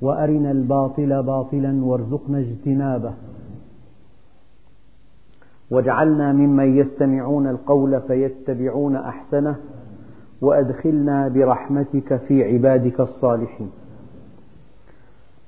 وأرنا 0.00 0.50
الباطل 0.50 1.22
باطلا 1.22 1.84
وارزقنا 1.84 2.38
اجتنابه. 2.38 3.14
واجعلنا 5.70 6.32
ممن 6.32 6.76
يستمعون 6.78 7.46
القول 7.46 8.00
فيتبعون 8.00 8.96
أحسنه 8.96 9.56
وأدخلنا 10.40 11.28
برحمتك 11.28 12.16
في 12.16 12.44
عبادك 12.44 13.00
الصالحين. 13.00 13.70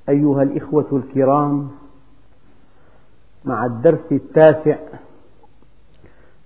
أيها 0.09 0.43
الإخوة 0.43 0.87
الكرام 0.93 1.69
مع 3.45 3.67
الدرس 3.67 4.13
التاسع 4.13 4.79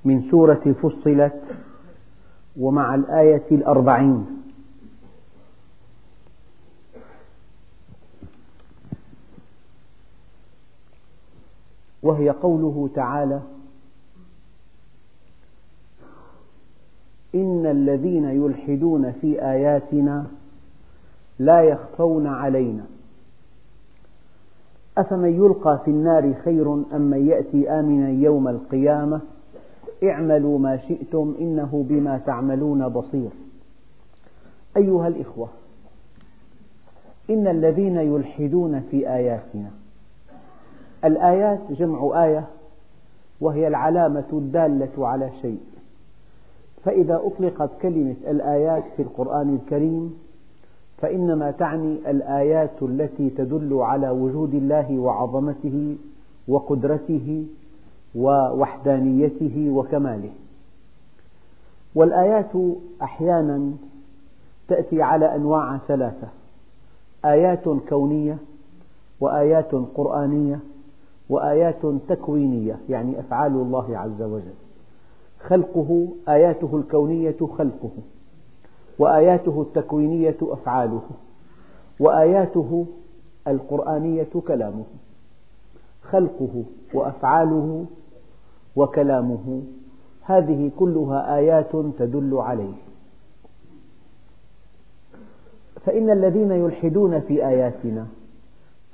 من 0.04 0.22
سورة 0.30 0.74
فصلت 0.82 1.42
ومع 2.56 2.94
الآية 2.94 3.44
الأربعين 3.52 4.26
وهي 12.04 12.30
قوله 12.30 12.88
تعالى 12.94 13.40
إن 17.34 17.66
الذين 17.66 18.24
يلحدون 18.24 19.12
في 19.12 19.42
آياتنا 19.44 20.26
لا 21.38 21.60
يخفون 21.60 22.26
علينا. 22.26 22.84
أفمن 24.98 25.28
يلقى 25.28 25.80
في 25.84 25.90
النار 25.90 26.34
خير 26.44 26.72
أم 26.72 27.00
من 27.00 27.26
يأتي 27.28 27.70
آمنا 27.70 28.10
يوم 28.10 28.48
القيامة؟ 28.48 29.20
اعملوا 30.04 30.58
ما 30.58 30.76
شئتم 30.76 31.34
إنه 31.40 31.84
بما 31.88 32.18
تعملون 32.18 32.88
بصير. 32.88 33.30
أيها 34.76 35.08
الإخوة 35.08 35.48
إن 37.30 37.46
الذين 37.46 37.96
يلحدون 37.96 38.80
في 38.90 39.08
آياتنا 39.08 39.70
الآيات 41.04 41.60
جمع 41.70 42.24
آية 42.24 42.44
وهي 43.40 43.68
العلامة 43.68 44.24
الدالة 44.32 45.08
على 45.08 45.30
شيء. 45.42 45.60
فإذا 46.84 47.20
أطلقت 47.24 47.70
كلمة 47.82 48.14
الآيات 48.28 48.84
في 48.96 49.02
القرآن 49.02 49.54
الكريم 49.62 50.18
فإنما 50.98 51.50
تعني 51.50 51.98
الآيات 52.10 52.82
التي 52.82 53.30
تدل 53.30 53.74
على 53.80 54.10
وجود 54.10 54.54
الله 54.54 54.98
وعظمته 54.98 55.96
وقدرته 56.48 57.46
ووحدانيته 58.14 59.70
وكماله. 59.74 60.30
والآيات 61.94 62.52
أحيانا 63.02 63.70
تأتي 64.68 65.02
على 65.02 65.34
أنواع 65.34 65.78
ثلاثة 65.88 66.28
آيات 67.24 67.64
كونية 67.88 68.36
وآيات 69.20 69.74
قرآنية 69.94 70.58
وآيات 71.34 71.86
تكوينية 72.08 72.78
يعني 72.88 73.20
أفعال 73.20 73.52
الله 73.52 73.98
عز 73.98 74.22
وجل. 74.22 74.54
خلقه 75.40 76.08
آياته 76.28 76.76
الكونية 76.76 77.36
خلقه. 77.58 77.90
وآياته 78.98 79.62
التكوينية 79.62 80.36
أفعاله. 80.42 81.02
وآياته 82.00 82.86
القرآنية 83.48 84.28
كلامه. 84.48 84.84
خلقه 86.02 86.64
وأفعاله 86.94 87.84
وكلامه. 88.76 89.62
هذه 90.22 90.70
كلها 90.78 91.36
آيات 91.36 91.72
تدل 91.98 92.34
عليه. 92.34 92.74
فإن 95.86 96.10
الذين 96.10 96.52
يلحدون 96.52 97.20
في 97.20 97.46
آياتنا 97.46 98.06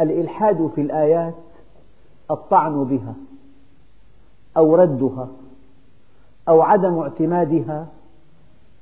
الإلحاد 0.00 0.70
في 0.74 0.80
الآيات 0.80 1.34
الطعن 2.30 2.84
بها 2.84 3.14
أو 4.56 4.74
ردها 4.74 5.28
أو 6.48 6.62
عدم 6.62 6.98
اعتمادها 6.98 7.86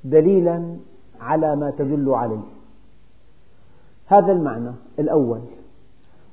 دليلا 0.03 0.77
على 1.21 1.55
ما 1.55 1.71
تدل 1.71 2.09
عليه. 2.09 2.41
هذا 4.07 4.31
المعنى 4.31 4.71
الأول. 4.99 5.39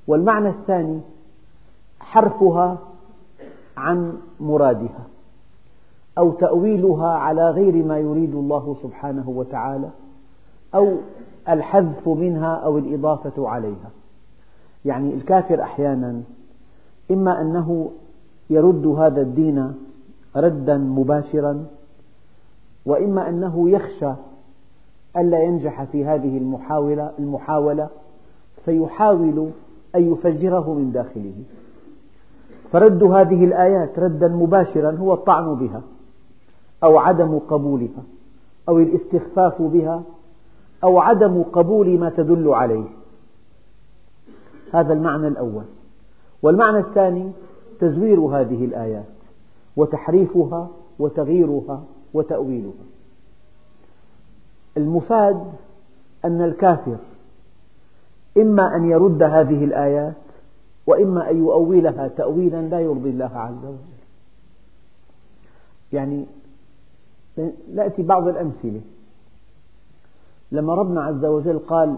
والمعنى 0.06 0.49
الثاني 0.49 1.00
حرفها 2.00 2.78
عن 3.76 4.19
مرادها 4.41 5.06
أو 6.19 6.32
تأويلها 6.32 7.09
على 7.09 7.50
غير 7.50 7.84
ما 7.84 7.99
يريد 7.99 8.34
الله 8.34 8.76
سبحانه 8.82 9.28
وتعالى 9.28 9.91
أو 10.75 10.97
الحذف 11.49 12.09
منها 12.09 12.55
أو 12.55 12.78
الإضافة 12.78 13.49
عليها. 13.49 13.91
يعني 14.84 15.15
الكافر 15.15 15.62
أحيانا 15.62 16.22
إما 17.11 17.41
أنه 17.41 17.91
يرد 18.50 18.87
هذا 18.87 19.21
الدين 19.21 19.75
ردا 20.37 20.77
مباشرا 20.77 21.67
وإما 22.87 23.28
أنه 23.28 23.71
يخشى 23.71 24.12
ألا 25.17 25.43
ينجح 25.43 25.84
في 25.84 26.05
هذه 26.05 26.39
المحاولة, 26.39 27.11
المحاولة 27.19 27.89
فيحاول 28.65 29.50
أن 29.94 30.12
يفجره 30.12 30.75
من 30.75 30.93
داخله. 30.93 31.34
فرد 32.72 33.03
هذه 33.03 33.44
الآيات 33.44 33.99
ردا 33.99 34.28
مباشرا 34.28 34.91
هو 34.91 35.15
الطعن 35.15 35.55
بها 35.55 35.83
أو 36.83 36.99
عدم 36.99 37.38
قبولها 37.38 38.03
أو 38.69 38.78
الاستخفاف 38.78 39.62
بها 39.62 40.03
أو 40.84 40.99
عدم 40.99 41.43
قبول 41.43 41.99
ما 41.99 42.11
تدل 42.11 42.49
عليه. 42.49 42.84
هذا 44.73 44.93
المعنى 44.93 45.28
الأول. 45.28 45.65
والمعنى 46.42 46.78
الثاني 46.78 47.30
تزوير 47.80 48.20
هذه 48.20 48.64
الآيات 48.64 49.04
وتحريفها 49.76 50.69
وتغييرها 50.98 51.84
وتأويلها. 52.14 52.84
المفاد 54.76 55.52
أن 56.25 56.42
الكافر 56.42 56.96
إما 58.38 58.76
أن 58.76 58.91
يرد 58.91 59.22
هذه 59.22 59.64
الآيات 59.64 60.14
وإما 60.86 61.30
أن 61.30 61.38
يؤولها 61.38 62.08
تأويلا 62.08 62.62
لا 62.62 62.80
يرضي 62.80 63.10
الله 63.10 63.30
عز 63.34 63.64
وجل. 63.64 63.96
يعني 65.92 66.26
نأتي 67.75 68.02
بعض 68.02 68.28
الأمثلة. 68.28 68.80
لما 70.52 70.75
ربنا 70.75 71.02
عز 71.04 71.25
وجل 71.25 71.58
قال 71.58 71.96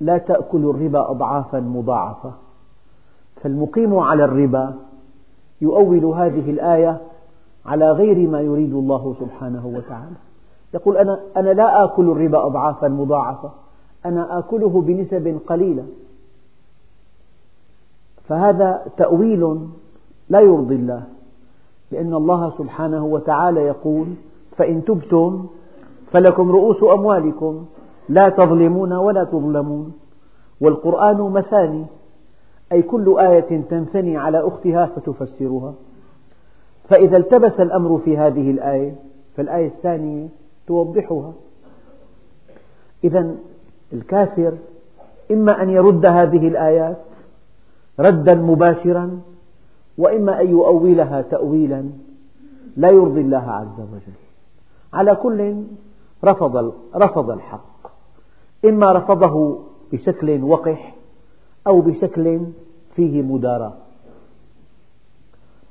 لا 0.00 0.18
تأكلوا 0.18 0.72
الربا 0.72 1.10
أضعافا 1.10 1.60
مضاعفة. 1.60 2.32
فالمقيم 3.42 3.98
على 3.98 4.24
الربا 4.24 4.74
يؤول 5.60 6.04
هذه 6.04 6.50
الآية 6.50 7.00
على 7.66 7.90
غير 7.92 8.28
ما 8.28 8.40
يريد 8.40 8.74
الله 8.74 9.14
سبحانه 9.20 9.66
وتعالى. 9.66 10.16
يقول 10.74 10.96
أنا, 10.96 11.20
أنا 11.36 11.50
لا 11.50 11.84
آكل 11.84 12.10
الربا 12.10 12.46
أضعافا 12.46 12.88
مضاعفة 12.88 13.50
أنا 14.06 14.38
آكله 14.38 14.82
بنسب 14.86 15.38
قليلة. 15.46 15.84
فهذا 18.28 18.86
تأويل 18.96 19.68
لا 20.28 20.40
يرضي 20.40 20.74
الله 20.74 21.02
لأن 21.92 22.14
الله 22.14 22.50
سبحانه 22.50 23.04
وتعالى 23.04 23.60
يقول 23.60 24.06
فإن 24.56 24.84
تبتم 24.84 25.46
فلكم 26.12 26.50
رؤوس 26.50 26.82
أموالكم 26.82 27.64
لا 28.08 28.28
تظلمون 28.28 28.92
ولا 28.92 29.24
تظلمون. 29.24 29.92
والقرآن 30.60 31.16
مثاني 31.16 31.84
أي 32.72 32.82
كل 32.82 33.18
آية 33.18 33.60
تنثني 33.60 34.16
على 34.16 34.46
أختها 34.48 34.86
فتفسرها 34.86 35.74
فإذا 36.88 37.16
التبس 37.16 37.60
الأمر 37.60 37.98
في 37.98 38.16
هذه 38.16 38.50
الآية 38.50 38.94
فالآية 39.36 39.66
الثانية 39.66 40.28
توضحها. 40.66 41.32
إذا 43.04 43.34
الكافر 43.92 44.54
إما 45.30 45.62
أن 45.62 45.70
يرد 45.70 46.06
هذه 46.06 46.48
الآيات 46.48 46.96
ردا 48.00 48.34
مباشرا 48.34 49.20
وإما 49.98 50.40
أن 50.40 50.50
يؤولها 50.50 51.22
تأويلا 51.22 51.84
لا 52.76 52.90
يرضي 52.90 53.20
الله 53.20 53.50
عز 53.50 53.80
وجل. 53.80 54.16
على 54.92 55.14
كل 55.14 55.62
رفض 56.24 56.72
رفض 56.96 57.30
الحق. 57.30 57.90
إما 58.64 58.92
رفضه 58.92 59.58
بشكل 59.92 60.42
وقح 60.42 60.95
أو 61.66 61.80
بشكل 61.80 62.40
فيه 62.96 63.22
مداراة. 63.22 63.72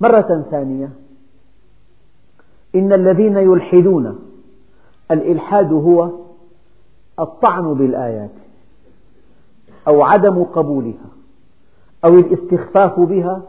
مرة 0.01 0.47
ثانية 0.51 0.89
إن 2.75 2.93
الذين 2.93 3.37
يلحدون 3.37 4.19
الإلحاد 5.11 5.73
هو 5.73 6.09
الطعن 7.19 7.73
بالآيات 7.73 8.31
أو 9.87 10.03
عدم 10.03 10.43
قبولها 10.43 11.09
أو 12.05 12.19
الاستخفاف 12.19 12.99
بها 12.99 13.41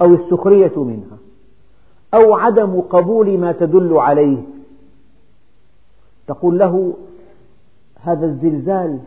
أو 0.00 0.14
السخرية 0.14 0.72
منها 0.76 1.18
أو 2.14 2.34
عدم 2.34 2.80
قبول 2.80 3.38
ما 3.38 3.52
تدل 3.52 3.96
عليه. 3.96 4.42
تقول 6.26 6.58
له 6.58 6.94
هذا 8.00 8.26
الزلزال 8.26 8.98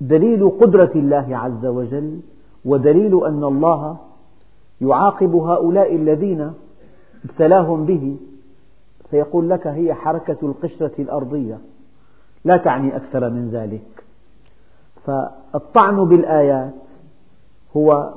دليل 0.00 0.50
قدرة 0.60 0.90
الله 0.94 1.26
عز 1.36 1.66
وجل 1.66 2.20
ودليل 2.64 3.24
أن 3.24 3.44
الله 3.44 3.96
يعاقب 4.80 5.34
هؤلاء 5.34 5.96
الذين 5.96 6.52
ابتلاهم 7.24 7.84
به 7.84 8.16
فيقول 9.10 9.50
لك 9.50 9.66
هي 9.66 9.94
حركة 9.94 10.36
القشرة 10.42 10.92
الأرضية 10.98 11.58
لا 12.44 12.56
تعني 12.56 12.96
أكثر 12.96 13.30
من 13.30 13.50
ذلك. 13.50 14.04
فالطعن 15.06 16.04
بالآيات 16.04 16.74
هو 17.76 18.10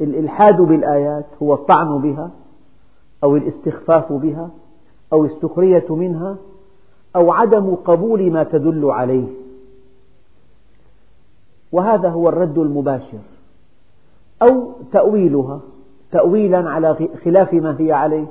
الإلحاد 0.00 0.60
بالآيات 0.60 1.26
هو 1.42 1.54
الطعن 1.54 1.98
بها 1.98 2.30
أو 3.24 3.36
الاستخفاف 3.36 4.12
بها 4.12 4.50
أو 5.12 5.24
السخرية 5.24 5.86
منها 5.90 6.36
أو 7.16 7.32
عدم 7.32 7.74
قبول 7.74 8.30
ما 8.30 8.44
تدل 8.44 8.90
عليه. 8.90 9.28
وهذا 11.72 12.08
هو 12.08 12.28
الرد 12.28 12.58
المباشر. 12.58 13.18
أو 14.42 14.72
تأويلها 14.92 15.60
تأويلا 16.12 16.70
على 16.70 17.08
خلاف 17.24 17.54
ما 17.54 17.76
هي 17.80 17.92
عليه. 17.92 18.26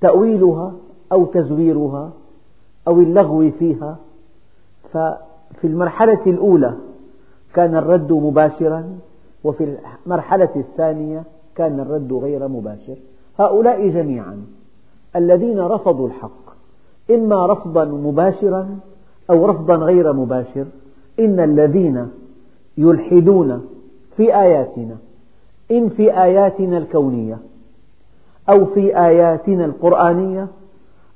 تأويلها 0.00 0.72
أو 1.12 1.24
تزويرها 1.24 2.10
أو 2.88 3.00
اللغو 3.00 3.50
فيها. 3.58 3.96
ففي 4.92 5.64
المرحلة 5.64 6.26
الأولى 6.26 6.74
كان 7.54 7.76
الرد 7.76 8.12
مباشرا 8.12 8.98
وفي 9.44 9.76
المرحلة 10.06 10.50
الثانية 10.56 11.24
كان 11.54 11.80
الرد 11.80 12.12
غير 12.12 12.48
مباشر. 12.48 12.96
هؤلاء 13.38 13.88
جميعا 13.88 14.46
الذين 15.16 15.60
رفضوا 15.60 16.08
الحق 16.08 16.46
إما 17.10 17.46
رفضا 17.46 17.84
مباشرا 17.84 18.78
أو 19.30 19.46
رفضا 19.46 19.74
غير 19.76 20.12
مباشر. 20.12 20.66
إن 21.20 21.40
الذين 21.40 22.08
يلحدون 22.78 23.68
في 24.16 24.36
آياتنا 24.36 24.96
إن 25.70 25.88
في 25.88 26.22
آياتنا 26.22 26.78
الكونية 26.78 27.38
أو 28.48 28.66
في 28.66 28.98
آياتنا 28.98 29.64
القرآنية 29.64 30.48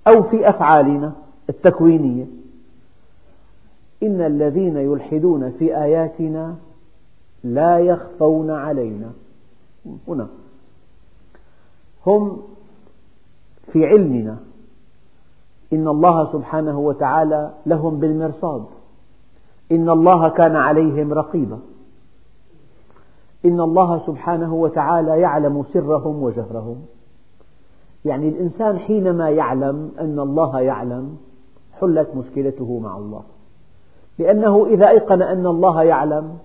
أو 0.06 0.22
في 0.22 0.48
أفعالنا 0.48 1.12
التكوينية. 1.48 2.26
إن 4.02 4.20
الذين 4.20 4.76
يلحدون 4.76 5.50
في 5.50 5.76
آياتنا 5.76 6.56
لا 7.44 7.78
يخفون 7.78 8.50
علينا. 8.50 9.10
هنا. 10.08 10.28
هم 12.06 12.42
في 13.72 13.86
علمنا 13.86 14.36
إن 15.72 15.88
الله 15.88 16.32
سبحانه 16.32 16.78
وتعالى 16.78 17.50
لهم 17.66 18.00
بالمرصاد. 18.00 18.64
إن 19.72 19.90
الله 19.90 20.28
كان 20.28 20.56
عليهم 20.56 21.12
رقيبا. 21.12 21.58
إن 23.44 23.60
الله 23.60 23.98
سبحانه 23.98 24.54
وتعالى 24.54 25.20
يعلم 25.20 25.62
سرهم 25.62 26.22
وجهرهم. 26.22 26.82
يعني 28.04 28.28
الإنسان 28.28 28.78
حينما 28.78 29.30
يعلم 29.30 29.92
أن 30.00 30.20
الله 30.20 30.60
يعلم 30.60 31.16
حلت 31.80 32.08
مشكلته 32.16 32.78
مع 32.78 32.96
الله. 32.96 33.22
لأنه 34.18 34.66
إذا 34.66 34.88
أيقن 34.88 35.22
أن 35.22 35.46
الله 35.46 35.82
يعلم 35.82 36.38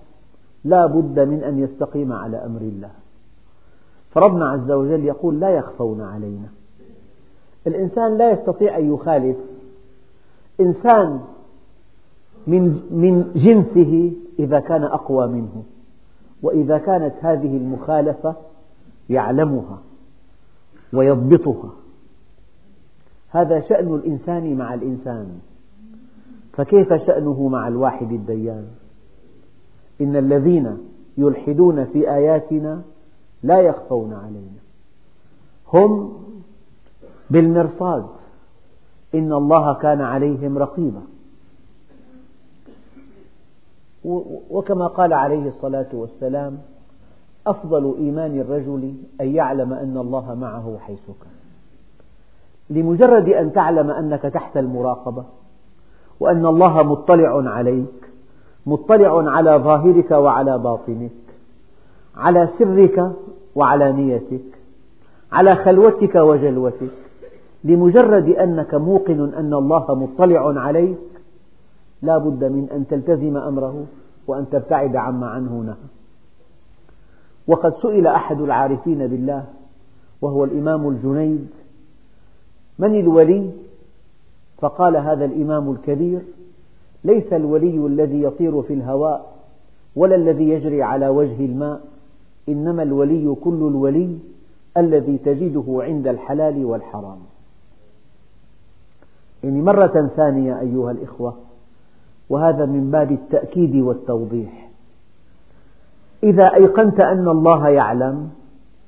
لا 0.64 0.86
بد 0.86 1.20
من 1.20 1.44
أن 1.44 1.58
يستقيم 1.58 2.12
على 2.12 2.36
أمر 2.36 2.60
الله. 2.60 2.90
فربنا 4.10 4.48
عز 4.48 4.70
وجل 4.70 5.04
يقول 5.04 5.40
لا 5.40 5.50
يخفون 5.50 6.00
علينا. 6.00 6.48
الإنسان 7.66 8.18
لا 8.18 8.30
يستطيع 8.30 8.78
أن 8.78 8.94
يخالف. 8.94 9.36
إنسان 10.60 11.20
من 12.46 12.62
من 12.90 13.32
جنسه 13.34 14.12
إذا 14.38 14.60
كان 14.60 14.84
أقوى 14.84 15.28
منه. 15.28 15.62
وإذا 16.42 16.78
كانت 16.78 17.14
هذه 17.20 17.56
المخالفة 17.56 18.34
يعلمها 19.10 19.78
ويضبطها. 20.92 21.70
هذا 23.30 23.60
شأن 23.60 23.94
الإنسان 23.94 24.56
مع 24.56 24.74
الإنسان. 24.74 25.38
فكيف 26.52 26.92
شأنه 26.92 27.48
مع 27.48 27.68
الواحد 27.68 28.12
الديان؟ 28.12 28.66
إن 30.00 30.16
الذين 30.16 30.78
يلحدون 31.18 31.84
في 31.84 32.10
آياتنا 32.10 32.82
لا 33.42 33.60
يخفون 33.60 34.12
علينا. 34.12 34.60
هم 35.74 36.12
بالمرصاد. 37.30 38.06
إن 39.14 39.32
الله 39.32 39.74
كان 39.74 40.00
عليهم 40.00 40.58
رقيبا. 40.58 41.02
وكما 44.50 44.86
قال 44.86 45.12
عليه 45.12 45.48
الصلاة 45.48 45.86
والسلام 45.92 46.58
أفضل 47.46 47.94
إيمان 47.98 48.40
الرجل 48.40 48.94
أن 49.20 49.34
يعلم 49.34 49.72
أن 49.72 49.96
الله 49.96 50.34
معه 50.34 50.78
حيث 50.80 51.06
كان. 51.06 51.36
لمجرد 52.70 53.28
أن 53.28 53.52
تعلم 53.52 53.90
أنك 53.90 54.22
تحت 54.22 54.56
المراقبة 54.56 55.24
وأن 56.20 56.46
الله 56.46 56.82
مطلع 56.82 57.50
عليك 57.50 58.10
مطلع 58.66 59.30
على 59.30 59.50
ظاهرك 59.50 60.10
وعلى 60.10 60.58
باطنك 60.58 61.10
على 62.16 62.48
سرك 62.58 63.12
وعلانيتك 63.54 64.58
على 65.32 65.54
خلوتك 65.54 66.14
وجلوتك 66.14 66.90
لمجرد 67.64 68.28
أنك 68.28 68.74
موقن 68.74 69.34
أن 69.34 69.54
الله 69.54 69.94
مطلع 69.94 70.60
عليك 70.60 71.15
لا 72.02 72.18
بد 72.18 72.44
من 72.44 72.68
أن 72.72 72.86
تلتزم 72.86 73.36
أمره 73.36 73.86
وأن 74.26 74.46
تبتعد 74.50 74.96
عما 74.96 75.26
عنه 75.26 75.60
نهى 75.60 75.76
وقد 77.46 77.74
سئل 77.82 78.06
أحد 78.06 78.40
العارفين 78.40 79.06
بالله 79.06 79.44
وهو 80.22 80.44
الإمام 80.44 80.88
الجنيد 80.88 81.46
من 82.78 83.00
الولي؟ 83.00 83.50
فقال 84.58 84.96
هذا 84.96 85.24
الإمام 85.24 85.70
الكبير 85.70 86.20
ليس 87.04 87.32
الولي 87.32 87.86
الذي 87.86 88.22
يطير 88.22 88.62
في 88.62 88.74
الهواء 88.74 89.36
ولا 89.96 90.14
الذي 90.16 90.48
يجري 90.48 90.82
على 90.82 91.08
وجه 91.08 91.44
الماء 91.44 91.80
إنما 92.48 92.82
الولي 92.82 93.34
كل 93.34 93.54
الولي 93.54 94.18
الذي 94.76 95.18
تجده 95.18 95.64
عند 95.68 96.06
الحلال 96.06 96.64
والحرام 96.64 97.18
يعني 99.44 99.62
مرة 99.62 100.10
ثانية 100.16 100.60
أيها 100.60 100.90
الإخوة 100.90 101.36
وهذا 102.28 102.64
من 102.66 102.90
باب 102.90 103.12
التأكيد 103.12 103.76
والتوضيح. 103.76 104.68
إذا 106.22 106.54
أيقنت 106.54 107.00
أن 107.00 107.28
الله 107.28 107.68
يعلم 107.68 108.30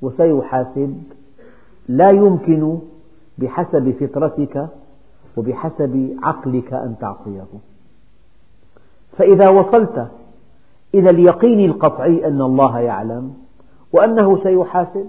وسيحاسب 0.02 1.02
لا 1.88 2.10
يمكن 2.10 2.78
بحسب 3.38 3.90
فطرتك 4.00 4.68
وبحسب 5.36 6.16
عقلك 6.22 6.72
أن 6.72 6.94
تعصيه. 7.00 7.46
فإذا 9.16 9.48
وصلت 9.48 10.08
إلى 10.94 11.10
اليقين 11.10 11.70
القطعي 11.70 12.26
أن 12.26 12.42
الله 12.42 12.78
يعلم 12.78 13.34
وأنه 13.92 14.42
سيحاسب 14.42 15.06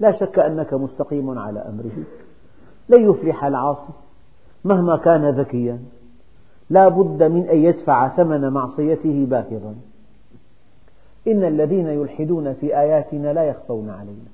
لا 0.00 0.12
شك 0.12 0.38
أنك 0.38 0.74
مستقيم 0.74 1.38
على 1.38 1.60
أمره. 1.60 2.04
لن 2.88 3.10
يفلح 3.10 3.44
العاصي 3.44 3.92
مهما 4.64 4.96
كان 4.96 5.30
ذكيا. 5.30 5.78
لا 6.72 6.88
بد 6.88 7.22
من 7.22 7.48
أن 7.48 7.58
يدفع 7.58 8.08
ثمن 8.08 8.48
معصيته 8.48 9.26
باهظا 9.30 9.74
إن 11.26 11.44
الذين 11.44 11.86
يلحدون 11.86 12.52
في 12.52 12.78
آياتنا 12.78 13.32
لا 13.32 13.44
يخفون 13.44 13.90
علينا. 13.90 14.30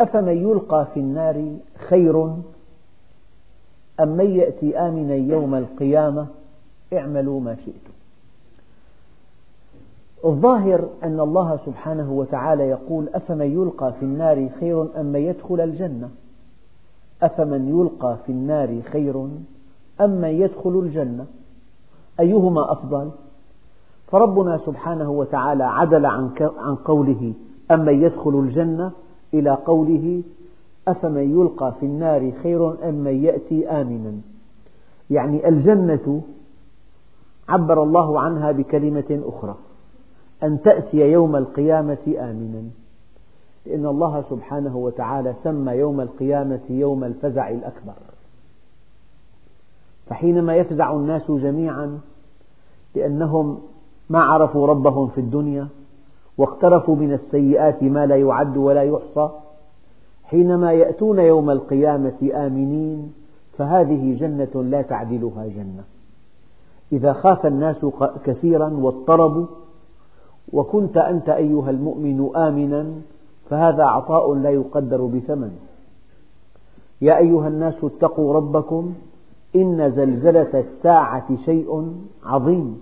أفمن 0.00 0.36
يلقى 0.36 0.86
في 0.94 1.00
النار 1.00 1.56
خير 1.88 2.24
أم 4.00 4.08
من 4.08 4.36
يأتي 4.36 4.78
آمنا 4.78 5.14
يوم 5.14 5.54
القيامة 5.54 6.26
اعملوا 6.92 7.40
ما 7.40 7.54
شئتم. 7.54 7.92
الظاهر 10.24 10.88
أن 11.02 11.20
الله 11.20 11.58
سبحانه 11.66 12.12
وتعالى 12.12 12.62
يقول 12.62 13.08
أفمن 13.14 13.52
يلقى 13.52 13.92
في 14.00 14.04
النار 14.04 14.48
خير 14.60 15.00
أم 15.00 15.06
من 15.06 15.20
يدخل 15.20 15.60
الجنة؟ 15.60 16.10
أفمن 17.22 17.68
يلقى 17.68 18.16
في 18.26 18.32
النار 18.32 18.82
خير 18.82 19.28
أم 20.00 20.10
من 20.10 20.28
يدخل 20.28 20.78
الجنة؟ 20.78 21.26
أيهما 22.20 22.72
أفضل؟ 22.72 23.10
فربنا 24.06 24.58
سبحانه 24.58 25.10
وتعالى 25.10 25.64
عدل 25.64 26.06
عن 26.06 26.76
قوله 26.84 27.32
أمن 27.70 28.02
يدخل 28.02 28.38
الجنة 28.40 28.90
إلى 29.34 29.50
قوله 29.50 30.22
أفمن 30.88 31.40
يلقى 31.40 31.74
في 31.80 31.86
النار 31.86 32.32
خير 32.42 32.88
أم 32.88 32.94
من 32.94 33.24
يأتي 33.24 33.68
آمنا؟ 33.68 34.12
يعني 35.10 35.48
الجنة 35.48 36.22
عبر 37.48 37.82
الله 37.82 38.20
عنها 38.20 38.52
بكلمة 38.52 39.20
أخرى 39.24 39.54
أن 40.42 40.62
تأتي 40.62 40.96
يوم 40.96 41.36
القيامة 41.36 42.14
آمنا. 42.18 42.62
لأن 43.68 43.86
الله 43.86 44.24
سبحانه 44.30 44.76
وتعالى 44.76 45.34
سمى 45.42 45.72
يوم 45.72 46.00
القيامة 46.00 46.60
يوم 46.70 47.04
الفزع 47.04 47.48
الأكبر. 47.48 47.92
فحينما 50.06 50.56
يفزع 50.56 50.92
الناس 50.92 51.30
جميعا 51.30 52.00
لأنهم 52.94 53.58
ما 54.10 54.20
عرفوا 54.20 54.66
ربهم 54.66 55.08
في 55.08 55.20
الدنيا 55.20 55.68
واقترفوا 56.38 56.96
من 56.96 57.12
السيئات 57.12 57.82
ما 57.82 58.06
لا 58.06 58.16
يعد 58.16 58.56
ولا 58.56 58.82
يحصى 58.82 59.30
حينما 60.24 60.72
يأتون 60.72 61.18
يوم 61.18 61.50
القيامة 61.50 62.30
آمنين 62.34 63.12
فهذه 63.58 64.16
جنة 64.20 64.62
لا 64.62 64.82
تعدلها 64.82 65.46
جنة. 65.46 65.84
إذا 66.92 67.12
خاف 67.12 67.46
الناس 67.46 67.86
كثيرا 68.24 68.68
واضطربوا 68.68 69.46
وكنت 70.52 70.96
أنت 70.96 71.28
أيها 71.28 71.70
المؤمن 71.70 72.30
آمنا 72.36 72.86
فهذا 73.50 73.84
عطاء 73.84 74.34
لا 74.34 74.50
يقدر 74.50 75.04
بثمن. 75.04 75.58
يا 77.00 77.18
أيها 77.18 77.48
الناس 77.48 77.84
اتقوا 77.84 78.34
ربكم 78.34 78.94
إن 79.56 79.90
زلزلة 79.90 80.60
الساعة 80.60 81.36
شيء 81.44 81.92
عظيم. 82.24 82.80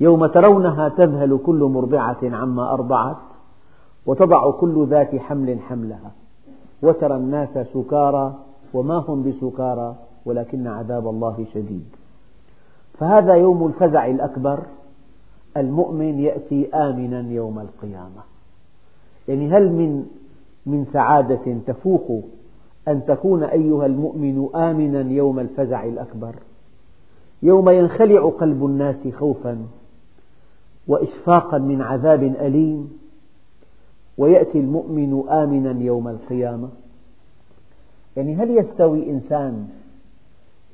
يوم 0.00 0.26
ترونها 0.26 0.88
تذهل 0.88 1.38
كل 1.46 1.64
مرضعة 1.64 2.18
عما 2.22 2.72
أرضعت 2.72 3.16
وتضع 4.06 4.50
كل 4.50 4.86
ذات 4.86 5.16
حمل 5.16 5.60
حملها. 5.60 6.10
وترى 6.82 7.16
الناس 7.16 7.58
سكارى 7.58 8.34
وما 8.74 9.04
هم 9.08 9.22
بسكارى 9.22 9.94
ولكن 10.26 10.66
عذاب 10.66 11.08
الله 11.08 11.44
شديد. 11.54 11.88
فهذا 12.98 13.34
يوم 13.34 13.66
الفزع 13.66 14.06
الأكبر. 14.06 14.58
المؤمن 15.56 16.20
يأتي 16.20 16.68
آمنا 16.74 17.32
يوم 17.32 17.58
القيامة. 17.58 18.31
يعني 19.28 19.50
هل 19.50 19.72
من 19.72 20.06
من 20.66 20.84
سعادة 20.84 21.56
تفوق 21.66 22.22
أن 22.88 23.04
تكون 23.06 23.42
أيها 23.42 23.86
المؤمن 23.86 24.48
آمنا 24.54 25.12
يوم 25.12 25.40
الفزع 25.40 25.84
الأكبر؟ 25.84 26.34
يوم 27.42 27.70
ينخلع 27.70 28.28
قلب 28.28 28.64
الناس 28.66 29.08
خوفا 29.08 29.66
وإشفاقا 30.88 31.58
من 31.58 31.82
عذاب 31.82 32.22
أليم 32.22 32.98
ويأتي 34.18 34.60
المؤمن 34.60 35.28
آمنا 35.28 35.82
يوم 35.84 36.08
القيامة؟ 36.08 36.68
يعني 38.16 38.34
هل 38.34 38.50
يستوي 38.50 39.10
إنسان 39.10 39.68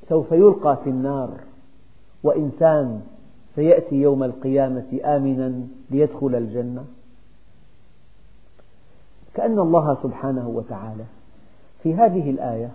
سوف 0.09 0.31
يلقى 0.31 0.77
في 0.83 0.89
النار 0.89 1.29
وإنسان 2.23 3.01
سيأتي 3.55 3.95
يوم 3.95 4.23
القيامة 4.23 4.99
آمنا 5.05 5.53
ليدخل 5.91 6.35
الجنة؟ 6.35 6.83
كأن 9.39 9.59
الله 9.59 9.93
سبحانه 9.93 10.47
وتعالى. 10.49 11.03
في 11.83 11.93
هذه 11.93 12.29
الآية 12.29 12.71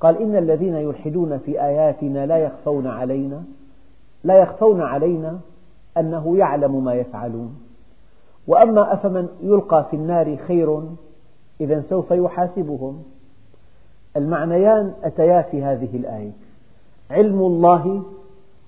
قال 0.00 0.22
إن 0.22 0.36
الذين 0.36 0.74
يلحدون 0.74 1.38
في 1.38 1.62
آياتنا 1.62 2.26
لا 2.26 2.36
يخفون 2.36 2.86
علينا 2.86 3.42
لا 4.24 4.38
يخفون 4.38 4.80
علينا 4.80 5.38
أنه 5.96 6.38
يعلم 6.38 6.84
ما 6.84 6.94
يفعلون. 6.94 7.60
وأما 8.46 8.92
أفمن 8.92 9.28
يلقى 9.42 9.86
في 9.90 9.96
النار 9.96 10.36
خير 10.36 10.82
إذا 11.60 11.80
سوف 11.80 12.10
يحاسبهم. 12.10 13.02
المعنيان 14.16 14.94
أتيا 15.04 15.42
في 15.42 15.64
هذه 15.64 15.96
الآية 15.96 16.32
علم 17.10 17.40
الله 17.40 18.02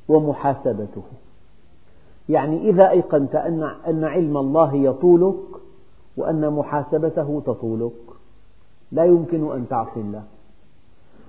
ومحاسبته. 0.09 1.03
يعني 2.29 2.71
إذا 2.71 2.91
أيقنت 2.91 3.35
أن 3.89 4.05
علم 4.05 4.37
الله 4.37 4.75
يطولك 4.75 5.58
وأن 6.19 6.51
محاسبته 6.53 7.43
تطولك. 7.47 7.93
لا 8.93 9.05
يمكن 9.05 9.53
أن 9.53 9.69
تعصي 9.69 10.01
الله. 10.01 10.23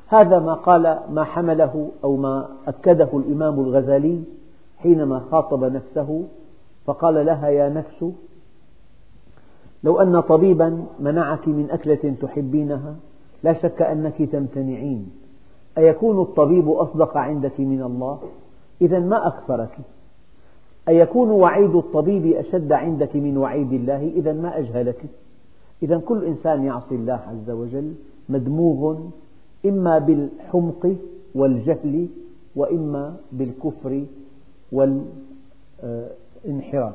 هذا 0.08 0.40
ما 0.40 0.54
قال 0.54 1.00
ما 1.12 1.24
حمله 1.24 1.92
أو 2.04 2.16
ما 2.16 2.50
أكده 2.68 3.10
الإمام 3.14 3.60
الغزالي 3.60 4.22
حينما 4.78 5.20
خاطب 5.32 5.64
نفسه 5.64 6.24
فقال 6.86 7.26
لها 7.26 7.50
يا 7.50 7.70
نفس 7.70 8.06
لو 9.84 10.02
أن 10.02 10.20
طبيبا 10.20 10.86
منعك 11.00 11.48
من 11.48 11.68
أكلة 11.72 12.16
تحبينها 12.22 12.96
لا 13.44 13.54
شك 13.54 13.82
أنك 13.82 14.22
تمتنعين. 14.22 15.12
أيكون 15.78 16.22
الطبيب 16.22 16.70
أصدق 16.70 17.18
عندك 17.18 17.60
من 17.60 17.84
الله؟ 17.84 18.20
إذا 18.82 19.00
ما 19.00 19.28
أكثرك 19.28 19.78
أيكون 20.90 21.30
وعيد 21.30 21.76
الطبيب 21.76 22.26
أشد 22.26 22.72
عندك 22.72 23.16
من 23.16 23.38
وعيد 23.38 23.74
الله؟ 23.74 24.12
إذا 24.16 24.34
ما 24.34 24.58
أجهلك. 24.58 25.06
إذا 25.84 25.98
كل 25.98 26.26
إنسان 26.26 26.66
يعصي 26.66 26.96
الله 26.96 27.20
عز 27.28 27.50
وجل 27.50 27.94
مدموغ 28.30 28.98
إما 29.66 30.00
بالحمق 30.00 30.96
والجهل 31.36 32.08
وإما 32.56 33.16
بالكفر 33.32 34.06
والانحراف. 34.72 36.94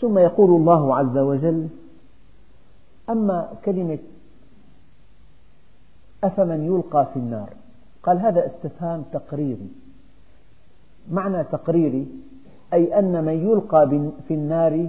ثم 0.00 0.18
يقول 0.18 0.60
الله 0.60 0.96
عز 0.96 1.18
وجل 1.18 1.68
أما 3.10 3.52
كلمة 3.64 3.98
أفمن 6.24 6.66
يلقى 6.66 7.06
في 7.12 7.18
النار؟ 7.18 7.48
قال 8.06 8.18
هذا 8.18 8.46
استفهام 8.46 9.02
تقريري. 9.12 9.68
معنى 11.10 11.44
تقريري 11.44 12.06
أي 12.72 12.98
أن 12.98 13.24
من 13.24 13.32
يلقى 13.32 14.10
في 14.28 14.34
النار 14.34 14.88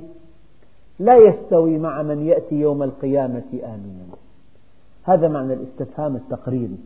لا 1.00 1.18
يستوي 1.18 1.78
مع 1.78 2.02
من 2.02 2.28
يأتي 2.28 2.56
يوم 2.56 2.84
القيامة 2.84 3.44
آمنا. 3.64 4.06
هذا 5.04 5.28
معنى 5.28 5.54
الاستفهام 5.54 6.16
التقريري. 6.16 6.78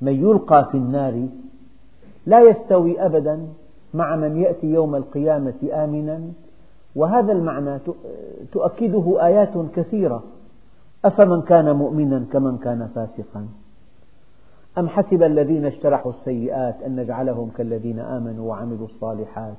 من 0.00 0.12
يلقى 0.12 0.68
في 0.70 0.76
النار 0.76 1.28
لا 2.26 2.40
يستوي 2.40 3.06
أبدا 3.06 3.46
مع 3.94 4.16
من 4.16 4.36
يأتي 4.36 4.66
يوم 4.66 4.94
القيامة 4.94 5.68
آمنا. 5.72 6.20
وهذا 6.96 7.32
المعنى 7.32 7.78
تؤكده 8.52 9.26
آيات 9.26 9.54
كثيرة. 9.76 10.22
أفمن 11.04 11.42
كان 11.42 11.76
مؤمنا 11.76 12.24
كمن 12.32 12.58
كان 12.58 12.90
فاسقا؟ 12.94 13.46
أم 14.78 14.88
حسب 14.88 15.22
الذين 15.22 15.64
اجترحوا 15.64 16.12
السيئات 16.12 16.82
أن 16.86 16.96
نجعلهم 16.96 17.50
كالذين 17.56 17.98
آمنوا 17.98 18.48
وعملوا 18.48 18.86
الصالحات؟ 18.86 19.56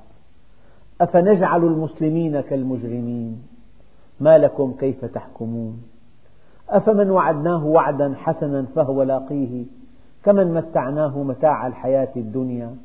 أفنجعل 1.02 1.64
المسلمين 1.64 2.42
كالمجرمين؟ 2.42 3.42
ما 4.20 4.38
لكم 4.38 4.74
كيف 4.80 5.06
تحكمون؟ 5.06 5.84
أفمن 6.70 7.12
وعدناه 7.12 7.66
وعدا 7.66 8.14
حسنا 8.16 8.66
فهو 8.76 9.04
لاقيه؟ 9.04 9.66
كمن 10.24 10.54
متعناه 10.54 11.24
متاع 11.24 11.68
الحياة 11.68 12.12
الدنيا؟ 12.16 12.76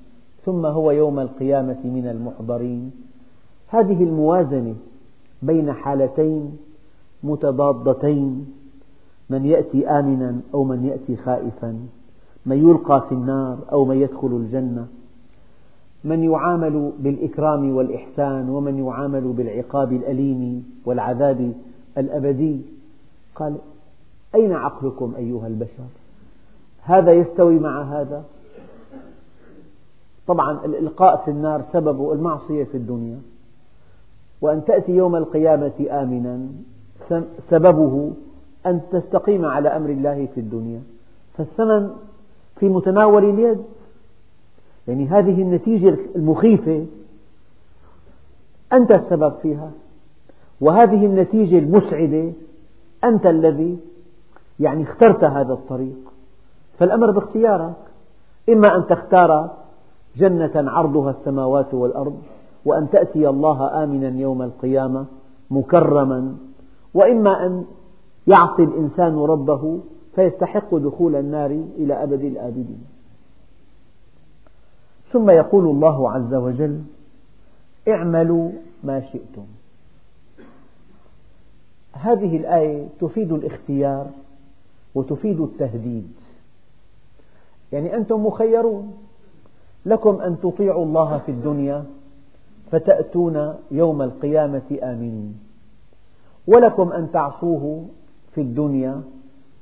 ثم 0.44 0.66
هو 0.66 0.90
يوم 0.90 1.20
القيامة 1.20 1.78
من 1.84 2.06
المحضرين؟ 2.06 2.92
هذه 3.68 4.04
الموازنة 4.04 4.75
بين 5.42 5.72
حالتين 5.72 6.58
متضادتين 7.22 8.52
من 9.30 9.46
يأتي 9.46 9.88
آمنا 9.88 10.40
أو 10.54 10.64
من 10.64 10.84
يأتي 10.84 11.16
خائفا. 11.16 11.78
من 12.47 12.68
يلقى 12.68 13.04
في 13.09 13.14
النار 13.14 13.59
أو 13.73 13.85
من 13.85 13.97
يدخل 13.97 14.28
الجنة 14.28 14.87
من 16.04 16.25
يعامل 16.25 16.92
بالإكرام 16.99 17.76
والإحسان 17.76 18.49
ومن 18.49 18.87
يعامل 18.87 19.20
بالعقاب 19.20 19.92
الأليم 19.92 20.73
والعذاب 20.85 21.52
الأبدي. 21.99 22.61
قال 23.35 23.56
أين 24.35 24.52
عقلكم 24.52 25.14
أيها 25.16 25.47
البشر؟ 25.47 25.85
هذا 26.82 27.12
يستوي 27.12 27.59
مع 27.59 27.82
هذا؟ 27.82 28.25
طبعا 30.26 30.64
الإلقاء 30.64 31.16
في 31.25 31.30
النار 31.30 31.62
سبب 31.62 32.12
المعصية 32.12 32.64
في 32.64 32.76
الدنيا. 32.76 33.18
وأن 34.40 34.64
تأتي 34.64 34.92
يوم 34.92 35.16
القيامة 35.16 35.87
آمنا 35.90 36.47
سببه 37.50 38.12
أن 38.66 38.80
تستقيم 38.92 39.44
على 39.44 39.68
أمر 39.68 39.90
الله 39.90 40.28
في 40.35 40.40
الدنيا. 40.40 40.80
فالثمن 41.37 41.90
في 42.61 42.69
متناول 42.69 43.25
اليد. 43.25 43.59
يعني 44.88 45.07
هذه 45.07 45.43
النتيجة 45.43 45.99
المخيفة 46.17 46.87
أنت 48.73 48.93
السبب 48.93 49.33
فيها 49.43 49.71
وهذه 50.61 51.07
النتيجة 51.07 51.59
المسعدة 51.59 52.33
أنت 53.05 53.26
الذي 53.26 53.79
يعني 54.61 54.83
اخترت 54.83 55.25
هذا 55.25 55.52
الطريق. 55.52 56.12
فالأمر 56.79 57.11
باختيارك 57.11 57.76
إما 58.49 58.76
أن 58.76 58.87
تختار 58.87 59.50
جنة 60.17 60.52
عرضها 60.57 61.11
السماوات 61.11 61.75
والأرض 61.75 62.19
وأن 62.64 62.90
تأتي 62.90 63.29
الله 63.29 63.85
آمنا 63.85 64.21
يوم 64.21 64.43
القيامة 64.43 65.07
مكرما 65.50 66.37
وإما 66.95 67.47
أن 67.47 67.64
يعصي 68.26 68.62
الإنسان 68.62 69.19
ربه 69.19 69.81
فيستحق 70.14 70.75
دخول 70.75 71.17
النار 71.17 71.50
إلى 71.79 72.02
أبد 72.02 72.25
الآبدين. 72.25 72.85
ثم 75.12 75.31
يقول 75.31 75.64
الله 75.64 76.11
عز 76.11 76.35
وجل 76.35 76.83
اعملوا 77.88 78.50
ما 78.85 79.00
شئتم. 79.00 79.47
هذه 81.93 82.37
الآية 82.37 82.88
تفيد 83.00 83.33
الاختيار 83.33 84.07
وتفيد 84.95 85.40
التهديد. 85.40 86.12
يعني 87.73 87.97
أنتم 87.97 88.26
مخيرون. 88.26 88.99
لكم 89.87 90.21
أن 90.21 90.40
تطيعوا 90.40 90.85
الله 90.85 91.19
في 91.19 91.33
الدنيا 91.33 91.85
فتأتون 92.71 93.55
يوم 93.71 94.02
القيامة 94.02 94.79
آمنين. 94.83 95.40
ولكم 96.47 96.93
أن 96.93 97.12
تعصوه 97.12 97.87
في 98.35 98.40
الدنيا 98.40 99.02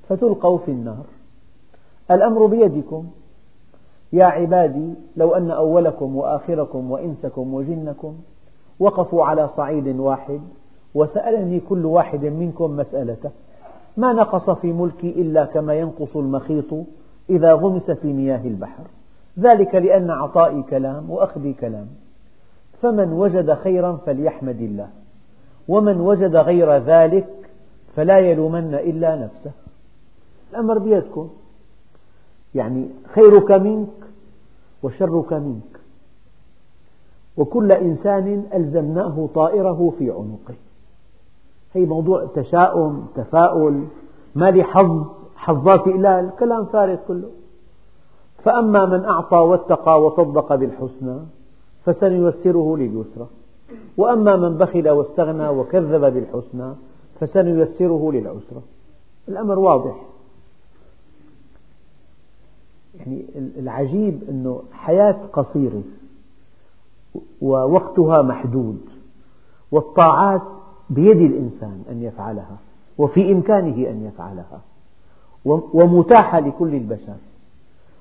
فتلقوا 0.08 0.58
في 0.58 0.70
النار. 0.70 1.04
الأمر 2.10 2.46
بيدكم. 2.46 3.06
يا 4.12 4.24
عبادي 4.24 4.94
لو 5.16 5.34
أن 5.34 5.50
أولكم 5.50 6.16
وآخركم 6.16 6.90
وإنسكم 6.90 7.54
وجنكم 7.54 8.14
وقفوا 8.80 9.24
على 9.24 9.48
صعيد 9.48 9.88
واحد 9.88 10.40
وسألني 10.94 11.60
كل 11.60 11.86
واحد 11.86 12.24
منكم 12.24 12.76
مسألته. 12.76 13.30
ما 13.96 14.12
نقص 14.12 14.50
في 14.50 14.72
ملكي 14.72 15.10
إلا 15.10 15.44
كما 15.44 15.74
ينقص 15.74 16.16
المخيط 16.16 16.74
إذا 17.30 17.52
غمس 17.52 17.90
في 17.90 18.12
مياه 18.12 18.44
البحر. 18.44 18.84
ذلك 19.38 19.74
لأن 19.74 20.10
عطائي 20.10 20.62
كلام 20.62 21.10
وأخذي 21.10 21.52
كلام. 21.52 21.86
فمن 22.82 23.12
وجد 23.12 23.54
خيرا 23.54 23.98
فليحمد 24.06 24.60
الله. 24.60 24.88
ومن 25.68 26.00
وجد 26.00 26.36
غير 26.36 26.76
ذلك 26.76 27.26
فلا 27.96 28.18
يلومن 28.18 28.74
إلا 28.74 29.16
نفسه. 29.16 29.50
الأمر 30.50 30.78
بيدكم. 30.78 31.28
يعني 32.54 32.88
خيرك 33.14 33.50
منك 33.52 33.88
وشرك 34.82 35.32
منك. 35.32 35.80
وكل 37.36 37.72
إنسان 37.72 38.44
ألزمناه 38.54 39.28
طائره 39.34 39.92
في 39.98 40.10
عنقه. 40.10 40.54
هي 41.72 41.86
موضوع 41.86 42.26
تشاؤم 42.34 43.06
تفاؤل 43.14 43.84
ما 44.34 44.50
لي 44.50 44.62
حظ 44.62 45.06
حظات 45.36 45.86
إلال 45.86 46.30
كلام 46.38 46.64
فارغ 46.64 46.96
كله. 47.08 47.30
فأما 48.44 48.86
من 48.86 49.04
أعطى 49.04 49.36
واتقى 49.36 50.02
وصدق 50.02 50.54
بالحسنى 50.54 51.18
فسنيسره 51.84 52.76
لليسرى. 52.76 53.26
وأما 53.96 54.36
من 54.36 54.56
بخل 54.56 54.88
واستغنى 54.88 55.48
وكذب 55.48 56.00
بالحسنى 56.14 56.74
فسنيسره 57.20 58.12
للعسرى. 58.12 58.62
الأمر 59.28 59.58
واضح. 59.58 60.07
يعني 62.98 63.24
العجيب 63.58 64.22
أنه 64.28 64.62
حياة 64.72 65.16
قصيرة 65.32 65.82
ووقتها 67.40 68.22
محدود 68.22 68.80
والطاعات 69.72 70.42
بيد 70.90 71.20
الإنسان 71.20 71.82
أن 71.90 72.02
يفعلها 72.02 72.56
وفي 72.98 73.32
إمكانه 73.32 73.90
أن 73.90 74.06
يفعلها 74.06 74.60
ومتاحة 75.44 76.40
لكل 76.40 76.74
البشر 76.74 77.16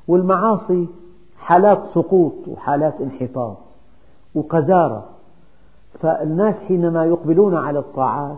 والمعاصي 0.08 0.88
حالات 1.38 1.84
سقوط 1.94 2.34
وحالات 2.48 3.02
انحطاط 3.02 3.58
وقذارة. 4.36 5.06
فالناس 6.00 6.56
حينما 6.56 7.06
يقبلون 7.06 7.56
على 7.56 7.80
الطاعات 7.80 8.38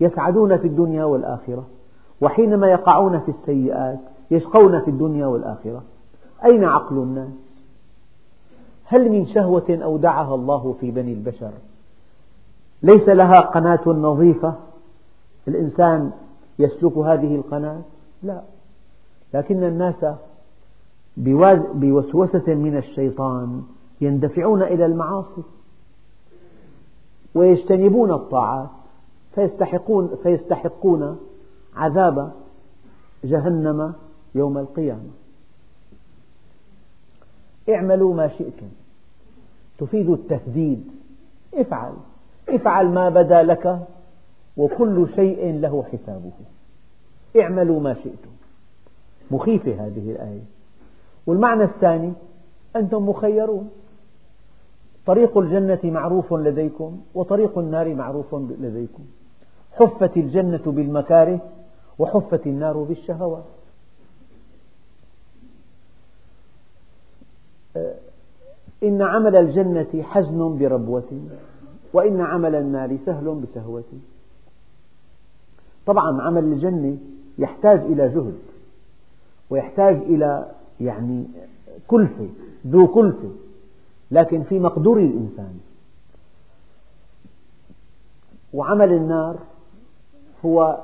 يسعدون 0.00 0.56
في 0.56 0.66
الدنيا 0.66 1.04
والآخرة 1.04 1.64
وحينما 2.20 2.66
يقعون 2.66 3.20
في 3.20 3.28
السيئات 3.28 3.98
يشقون 4.30 4.80
في 4.80 4.90
الدنيا 4.90 5.26
والآخرة. 5.26 5.82
أين 6.44 6.64
عقل 6.64 6.96
الناس؟ 6.96 7.50
هل 8.84 9.10
من 9.10 9.26
شهوة 9.26 9.78
أودعها 9.82 10.34
الله 10.34 10.74
في 10.80 10.90
بني 10.90 11.12
البشر؟ 11.12 11.50
ليس 12.82 13.08
لها 13.08 13.40
قناة 13.40 13.88
نظيفة؟ 13.88 14.54
الإنسان 15.48 16.12
يسلك 16.58 16.96
هذه 16.98 17.36
القناة؟ 17.36 17.80
لا. 18.22 18.42
لكن 19.34 19.64
الناس 19.64 20.06
بوسوسة 21.74 22.54
من 22.54 22.76
الشيطان 22.76 23.62
يندفعون 24.00 24.62
إلى 24.62 24.86
المعاصي 24.86 25.42
ويجتنبون 27.34 28.12
الطاعات 28.12 28.68
فيستحقون, 29.34 30.16
فيستحقون 30.22 31.18
عذاب 31.76 32.32
جهنم 33.24 33.92
يوم 34.34 34.58
القيامة. 34.58 35.19
اعملوا 37.68 38.14
ما 38.14 38.28
شئتم. 38.28 38.68
تفيد 39.78 40.10
التهديد 40.10 40.84
افعل. 41.54 41.92
افعل 42.48 42.88
ما 42.88 43.08
بدا 43.08 43.42
لك 43.42 43.86
وكل 44.56 45.08
شيء 45.14 45.52
له 45.60 45.84
حسابه. 45.92 46.32
اعملوا 47.40 47.80
ما 47.80 47.94
شئتم. 47.94 48.30
مخيفة 49.30 49.86
هذه 49.86 50.10
الآية. 50.10 50.42
والمعنى 51.26 51.64
الثاني 51.64 52.12
أنتم 52.76 53.08
مخيرون. 53.08 53.70
طريق 55.06 55.38
الجنة 55.38 55.80
معروف 55.84 56.34
لديكم 56.34 57.00
وطريق 57.14 57.58
النار 57.58 57.94
معروف 57.94 58.34
لديكم. 58.34 59.04
حفت 59.72 60.16
الجنة 60.16 60.62
بالمكاره 60.66 61.40
وحفت 61.98 62.46
النار 62.46 62.76
بالشهوات. 62.76 63.44
إن 68.82 69.02
عمل 69.02 69.36
الجنة 69.36 70.02
حزن 70.02 70.58
بربوة 70.58 71.20
وإن 71.92 72.20
عمل 72.20 72.54
النار 72.54 72.98
سهل 73.06 73.34
بسهوة. 73.34 73.84
طبعا 75.86 76.22
عمل 76.22 76.44
الجنة 76.44 76.98
يحتاج 77.38 77.80
إلى 77.80 78.08
جهد 78.08 78.38
ويحتاج 79.50 79.96
إلى 79.96 80.50
يعني 80.80 81.24
كلفة 81.88 82.28
ذو 82.66 82.86
كلفة 82.86 83.30
لكن 84.10 84.42
في 84.42 84.58
مقدور 84.58 84.98
الإنسان. 84.98 85.60
وعمل 88.52 88.92
النار 88.92 89.38
هو 90.44 90.78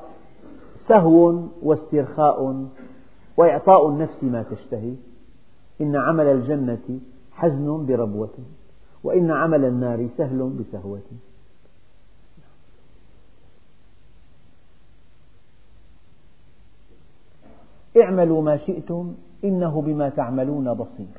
سهو 0.87 1.43
واسترخاء 1.63 2.65
وإعطاء 3.37 3.89
النفس 3.89 4.23
ما 4.23 4.43
تشتهي. 4.43 4.93
إن 5.81 5.95
عمل 5.95 6.25
الجنة 6.25 6.99
حزن 7.37 7.85
بربوة 7.85 8.33
وإن 9.03 9.31
عمل 9.31 9.65
النار 9.65 10.07
سهل 10.17 10.49
بسهوة. 10.59 11.01
اعملوا 18.01 18.41
ما 18.41 18.57
شئتم 18.57 19.15
إنه 19.43 19.81
بما 19.81 20.09
تعملون 20.09 20.73
بصير. 20.73 21.17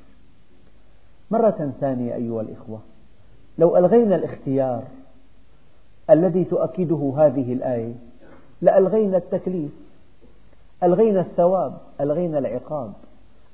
مرة 1.30 1.72
ثانية 1.80 2.14
أيها 2.14 2.40
الإخوة 2.40 2.80
لو 3.58 3.76
ألغينا 3.76 4.16
الاختيار 4.16 4.84
الذي 6.10 6.44
تؤكده 6.44 7.14
هذه 7.16 7.52
الآية 7.52 7.94
لألغينا 8.62 9.16
التكليف 9.16 9.72
ألغينا 10.82 11.20
الثواب 11.20 11.78
ألغينا 12.00 12.38
العقاب 12.38 12.92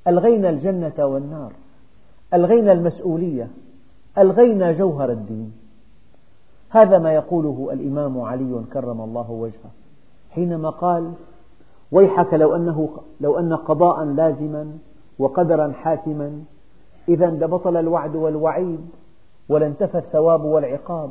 ألغينا 0.09 0.51
الجنة 0.51 1.07
والنار. 1.07 1.53
ألغينا 2.35 2.73
المسؤولية 2.73 3.49
ألغينا 4.19 4.73
جوهر 4.73 5.11
الدين. 5.11 5.53
هذا 6.71 6.99
ما 6.99 7.15
يقوله 7.15 7.69
الإمام 7.73 8.21
علي 8.21 8.63
كرم 8.73 9.01
الله 9.01 9.31
وجهه 9.31 9.71
حينما 10.31 10.71
قال 10.71 11.13
ويحك 11.93 12.35
لو, 12.35 12.57
أنه 12.57 12.89
لو 13.21 13.39
أن 13.39 13.57
قضاء 13.57 14.05
لازما 14.05 14.79
وقدرا 15.19 15.73
حاتما 15.73 16.43
إذا 17.09 17.27
لبطل 17.27 17.77
الوعد 17.77 18.17
والوعيد 18.17 18.81
ولانتفى 19.49 19.99
الثواب 19.99 20.45
والعقاب. 20.45 21.11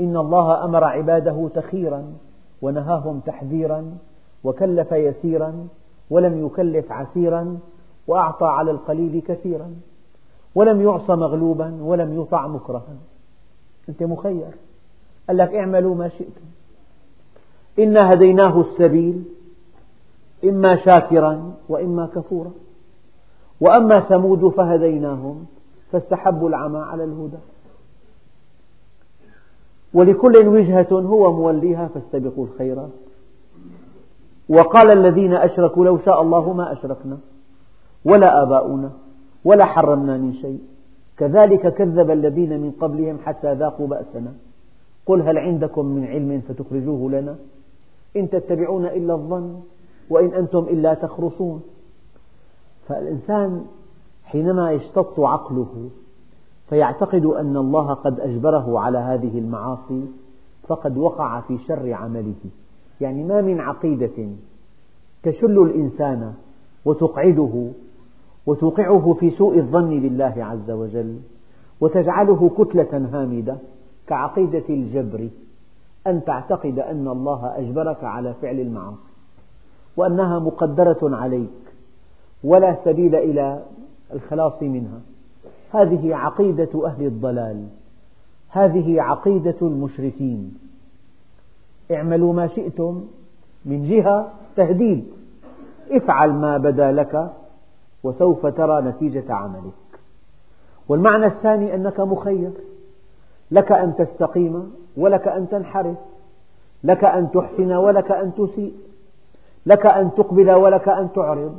إن 0.00 0.16
الله 0.16 0.64
أمر 0.64 0.84
عباده 0.84 1.48
تخيرا 1.54 2.12
ونهاهم 2.62 3.20
تحذيرا 3.20 3.84
وكلف 4.44 4.92
يسيرا 4.92 5.68
ولم 6.10 6.46
يكلف 6.46 6.92
عسيرا 6.92 7.58
وأعطى 8.06 8.46
على 8.46 8.70
القليل 8.70 9.22
كثيرا. 9.28 9.74
ولم 10.54 10.80
يعص 10.80 11.10
مغلوبا 11.10 11.78
ولم 11.82 12.20
يطع 12.20 12.46
مكرها. 12.46 12.96
أنت 13.88 14.02
مخير. 14.02 14.50
قال 15.28 15.36
لك 15.36 15.54
اعملوا 15.54 15.94
ما 15.94 16.08
شئتم. 16.08 16.44
إنا 17.78 18.12
هديناه 18.12 18.60
السبيل 18.60 19.24
إما 20.44 20.76
شاكرا 20.76 21.54
وإما 21.68 22.06
كفورا. 22.06 22.50
وأما 23.60 24.00
ثمود 24.00 24.48
فهديناهم 24.48 25.46
فاستحبوا 25.92 26.48
العمى 26.48 26.78
على 26.78 27.04
الهدى. 27.04 27.38
ولكل 29.94 30.48
وجهة 30.48 30.88
هو 30.92 31.32
موليها 31.32 31.88
فاستبقوا 31.88 32.46
الخيرات 32.46 32.90
وقال 34.48 34.90
الذين 34.90 35.34
أشركوا 35.34 35.84
لو 35.84 35.98
شاء 35.98 36.22
الله 36.22 36.52
ما 36.52 36.72
أشركنا 36.72 37.18
ولا 38.04 38.42
آباؤنا. 38.42 38.90
ولا 39.44 39.64
حرمنا 39.64 40.16
من 40.16 40.32
شيء. 40.34 40.58
كذلك 41.16 41.74
كذب 41.74 42.10
الذين 42.10 42.60
من 42.60 42.70
قبلهم 42.80 43.18
حتى 43.24 43.54
ذاقوا 43.54 43.86
بأسنا. 43.86 44.32
قل 45.06 45.22
هل 45.22 45.38
عندكم 45.38 45.86
من 45.86 46.06
علم 46.06 46.42
فتخرجوه 46.48 47.10
لنا؟ 47.10 47.36
إن 48.16 48.30
تتبعون 48.30 48.86
إلا 48.86 49.14
الظن 49.14 49.60
وإن 50.10 50.34
أنتم 50.34 50.58
إلا 50.58 50.94
تخرصون. 50.94 51.62
فالإنسان 52.88 53.64
حينما 54.24 54.72
يشتط 54.72 55.20
عقله 55.20 55.90
فيعتقد 56.68 57.24
أن 57.24 57.56
الله 57.56 57.94
قد 57.94 58.20
أجبره 58.20 58.78
على 58.78 58.98
هذه 58.98 59.38
المعاصي 59.38 60.04
فقد 60.68 60.98
وقع 60.98 61.40
في 61.40 61.58
شر 61.58 61.92
عمله. 61.92 62.34
يعني 63.00 63.24
ما 63.24 63.40
من 63.40 63.60
عقيدة 63.60 64.28
تشل 65.22 65.58
الإنسان 65.62 66.34
وتقعده 66.84 67.68
وتوقعه 68.46 69.16
في 69.20 69.30
سوء 69.30 69.58
الظن 69.58 70.00
بالله 70.00 70.34
عز 70.36 70.70
وجل 70.70 71.18
وتجعله 71.80 72.50
كتلة 72.58 73.08
هامدة 73.12 73.56
كعقيدة 74.06 74.64
الجبر 74.68 75.28
أن 76.06 76.24
تعتقد 76.24 76.78
أن 76.78 77.08
الله 77.08 77.58
أجبرك 77.58 78.04
على 78.04 78.34
فعل 78.42 78.60
المعاصي 78.60 79.12
وأنها 79.96 80.38
مقدرة 80.38 80.98
عليك 81.02 81.48
ولا 82.44 82.76
سبيل 82.84 83.14
إلى 83.14 83.62
الخلاص 84.12 84.62
منها. 84.62 85.00
هذه 85.72 86.14
عقيدة 86.14 86.86
أهل 86.86 87.06
الضلال 87.06 87.66
هذه 88.48 89.02
عقيدة 89.02 89.56
المشركين. 89.62 90.54
اعملوا 91.90 92.32
ما 92.32 92.46
شئتم 92.46 93.04
من 93.64 93.84
جهة 93.84 94.32
تهديد 94.56 95.04
افعل 95.90 96.32
ما 96.32 96.58
بدا 96.58 96.92
لك 96.92 97.32
وسوف 98.04 98.46
ترى 98.46 98.82
نتيجة 98.82 99.34
عملك. 99.34 99.72
والمعنى 100.88 101.26
الثاني 101.26 101.74
أنك 101.74 102.00
مخير. 102.00 102.50
لك 103.50 103.72
أن 103.72 103.94
تستقيم 103.96 104.74
ولك 104.96 105.28
أن 105.28 105.48
تنحرف. 105.48 105.96
لك 106.84 107.04
أن 107.04 107.30
تحسن 107.30 107.72
ولك 107.72 108.10
أن 108.10 108.34
تسيء. 108.34 108.74
لك 109.66 109.86
أن 109.86 110.14
تقبل 110.14 110.50
ولك 110.50 110.88
أن 110.88 111.12
تعرض. 111.12 111.58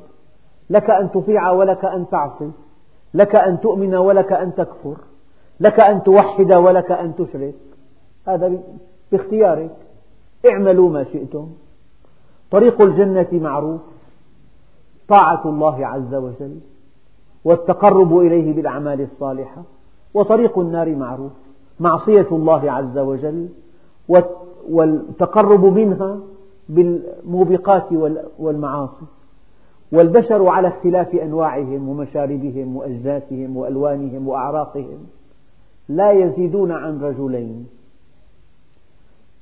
لك 0.69 0.89
أن 0.89 1.11
تطيع 1.11 1.51
ولك 1.51 1.85
أن 1.85 2.05
تعصي. 2.11 2.51
لك 3.13 3.35
أن 3.35 3.59
تؤمن 3.59 3.95
ولك 3.95 4.33
أن 4.33 4.55
تكفر. 4.55 4.95
لك 5.59 5.79
أن 5.79 6.03
توحد 6.03 6.51
ولك 6.53 6.91
أن 6.91 7.15
تشرك. 7.15 7.55
هذا 8.27 8.59
باختيارك. 9.11 9.75
اعملوا 10.45 10.89
ما 10.89 11.03
شئتم. 11.03 11.49
طريق 12.51 12.81
الجنة 12.81 13.27
معروف. 13.31 13.81
طاعة 15.13 15.41
الله 15.45 15.87
عز 15.87 16.15
وجل 16.15 16.59
والتقرب 17.45 18.17
إليه 18.17 18.53
بالأعمال 18.53 19.01
الصالحة 19.01 19.63
وطريق 20.13 20.59
النار 20.59 20.95
معروف 20.95 21.31
معصية 21.79 22.27
الله 22.31 22.71
عز 22.71 22.97
وجل 22.97 23.49
والتقرب 24.69 25.65
منها 25.65 26.19
بالموبقات 26.69 27.93
والمعاصي. 28.39 29.05
والبشر 29.91 30.47
على 30.47 30.67
اختلاف 30.67 31.15
أنواعهم 31.15 31.89
ومشاربهم 31.89 32.77
وأجناسهم 32.77 33.57
وألوانهم 33.57 34.27
وأعراقهم 34.27 34.99
لا 35.89 36.11
يزيدون 36.11 36.71
عن 36.71 37.01
رجلين. 37.01 37.67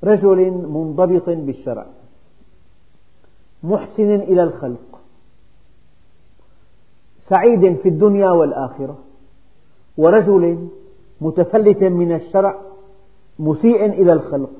رجل 0.04 0.50
منضبط 0.50 1.28
بالشرع 1.28 1.86
محسن 3.62 4.14
إلى 4.14 4.42
الخلق 4.42 4.91
سعيد 7.28 7.76
في 7.76 7.88
الدنيا 7.88 8.30
والآخرة 8.30 8.98
ورجل 9.96 10.68
متفلت 11.20 11.82
من 11.82 12.14
الشرع 12.14 12.60
مسيء 13.38 13.86
إلى 13.86 14.12
الخلق 14.12 14.50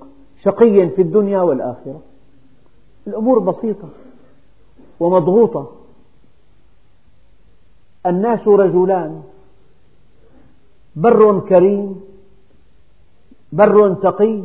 شقي 0.43 0.89
في 0.89 1.03
الدنيا 1.03 1.43
والآخرة. 1.43 2.01
الأمور 3.07 3.39
بسيطة 3.39 3.89
ومضغوطة. 5.01 5.71
الناس 8.07 8.49
رجلان 8.49 9.23
بر 10.97 11.41
كريم 11.41 12.01
بر 13.53 13.95
تقي 13.95 14.43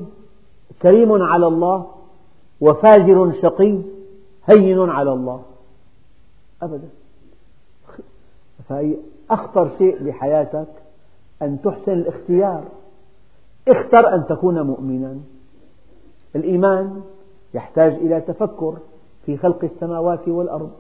كريم 0.82 1.21
على 1.21 1.47
الله 1.47 1.86
وفاجر 2.62 3.32
شقي 3.41 3.82
هين 4.45 4.89
على 4.89 5.13
الله. 5.13 5.41
أبدا. 6.62 6.89
فأخطر 8.69 9.69
شيء 9.77 10.03
بحياتك 10.03 10.67
أن 11.41 11.62
تحسن 11.62 11.91
الاختيار. 11.91 12.63
اختر 13.67 14.13
أن 14.15 14.25
تكون 14.30 14.62
مؤمنا. 14.62 15.17
الإيمان 16.36 17.01
يحتاج 17.53 17.93
إلى 17.93 18.21
تفكر 18.21 18.77
في 19.25 19.38
خلق 19.38 19.63
السماوات 19.63 20.27
والأرض 20.27 20.71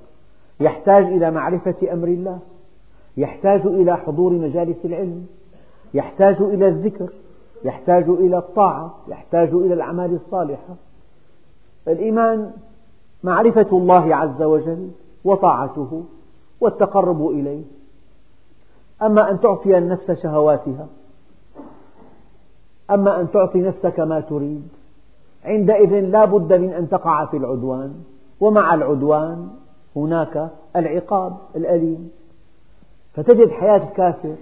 يحتاج 0.59 1.03
إلى 1.03 1.31
معرفة 1.31 1.93
أمر 1.93 2.07
الله 2.07 2.39
يحتاج 3.17 3.61
إلى 3.65 3.97
حضور 3.97 4.33
مجالس 4.33 4.85
العلم 4.85 5.27
يحتاج 5.93 6.41
إلى 6.41 6.67
الذكر 6.67 7.09
يحتاج 7.65 8.09
إلى 8.09 8.37
الطاعة 8.37 8.95
يحتاج 9.07 9.49
إلى 9.49 9.73
الأعمال 9.73 10.13
الصالحة. 10.13 10.75
الإيمان 11.87 12.51
معرفة 13.23 13.67
الله 13.71 14.15
عز 14.15 14.41
وجل 14.41 14.89
وطاعته 15.23 16.03
والتقرب 16.61 17.29
إليه. 17.29 17.63
أما 19.01 19.31
أن 19.31 19.39
تعطي 19.39 19.77
النفس 19.77 20.11
شهواتها. 20.11 20.87
أما 22.91 23.21
أن 23.21 23.31
تعطي 23.31 23.59
نفسك 23.59 23.99
ما 23.99 24.19
تريد. 24.19 24.67
عندئذ 25.45 25.99
لا 25.99 26.25
بد 26.25 26.53
من 26.53 26.73
أن 26.73 26.89
تقع 26.89 27.25
في 27.25 27.37
العدوان. 27.37 27.93
ومع 28.39 28.73
العدوان 28.73 29.47
هناك 29.95 30.49
العقاب 30.75 31.37
الأليم. 31.55 32.11
فتجد 33.13 33.49
حياة 33.49 33.89
الكافر 33.89 34.35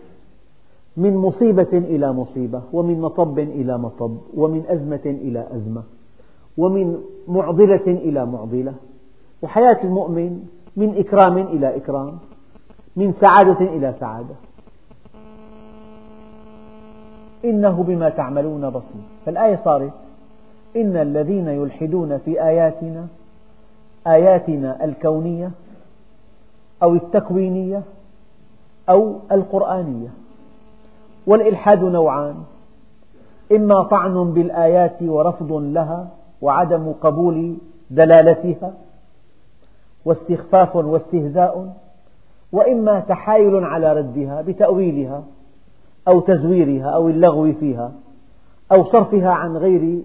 من 0.97 1.15
مصيبة 1.15 1.67
إلى 1.73 2.13
مصيبة 2.13 2.61
ومن 2.73 3.01
مطب 3.01 3.39
إلى 3.39 3.77
مطب 3.77 4.17
ومن 4.33 4.63
أزمة 4.67 5.01
إلى 5.05 5.47
أزمة 5.51 5.83
ومن 6.57 7.01
معضلة 7.27 7.87
إلى 7.87 8.25
معضلة. 8.25 8.73
وحياة 9.41 9.83
المؤمن 9.83 10.43
من 10.77 10.97
إكرام 10.97 11.37
إلى 11.37 11.75
إكرام 11.75 12.17
من 12.95 13.13
سعادة 13.13 13.59
إلى 13.59 13.93
سعادة. 13.99 14.35
إنه 17.45 17.83
بما 17.83 18.09
تعملون 18.09 18.69
بصير. 18.69 19.01
فالآية 19.25 19.55
صارت 19.55 19.91
إن 20.75 20.97
الذين 20.97 21.47
يلحدون 21.47 22.17
في 22.17 22.43
آياتنا 22.43 23.07
آياتنا 24.07 24.83
الكونية 24.85 25.51
أو 26.83 26.93
التكوينية 26.93 27.81
أو 28.89 29.15
القرآنية. 29.31 30.09
والإلحاد 31.27 31.83
نوعان 31.83 32.35
إما 33.51 33.83
طعن 33.83 34.33
بالآيات 34.33 35.01
ورفض 35.01 35.51
لها 35.51 36.07
وعدم 36.41 36.93
قبول 37.01 37.57
دلالتها 37.91 38.73
واستخفاف 40.05 40.75
واستهزاء 40.75 41.73
وإما 42.51 42.99
تحايل 42.99 43.63
على 43.63 43.93
ردها 43.93 44.41
بتأويلها. 44.41 45.23
أو 46.07 46.19
تزويرها 46.19 46.89
أو 46.89 47.09
اللغو 47.09 47.53
فيها 47.53 47.93
أو 48.71 48.83
صرفها 48.83 49.29
عن 49.29 49.57
غير 49.57 49.99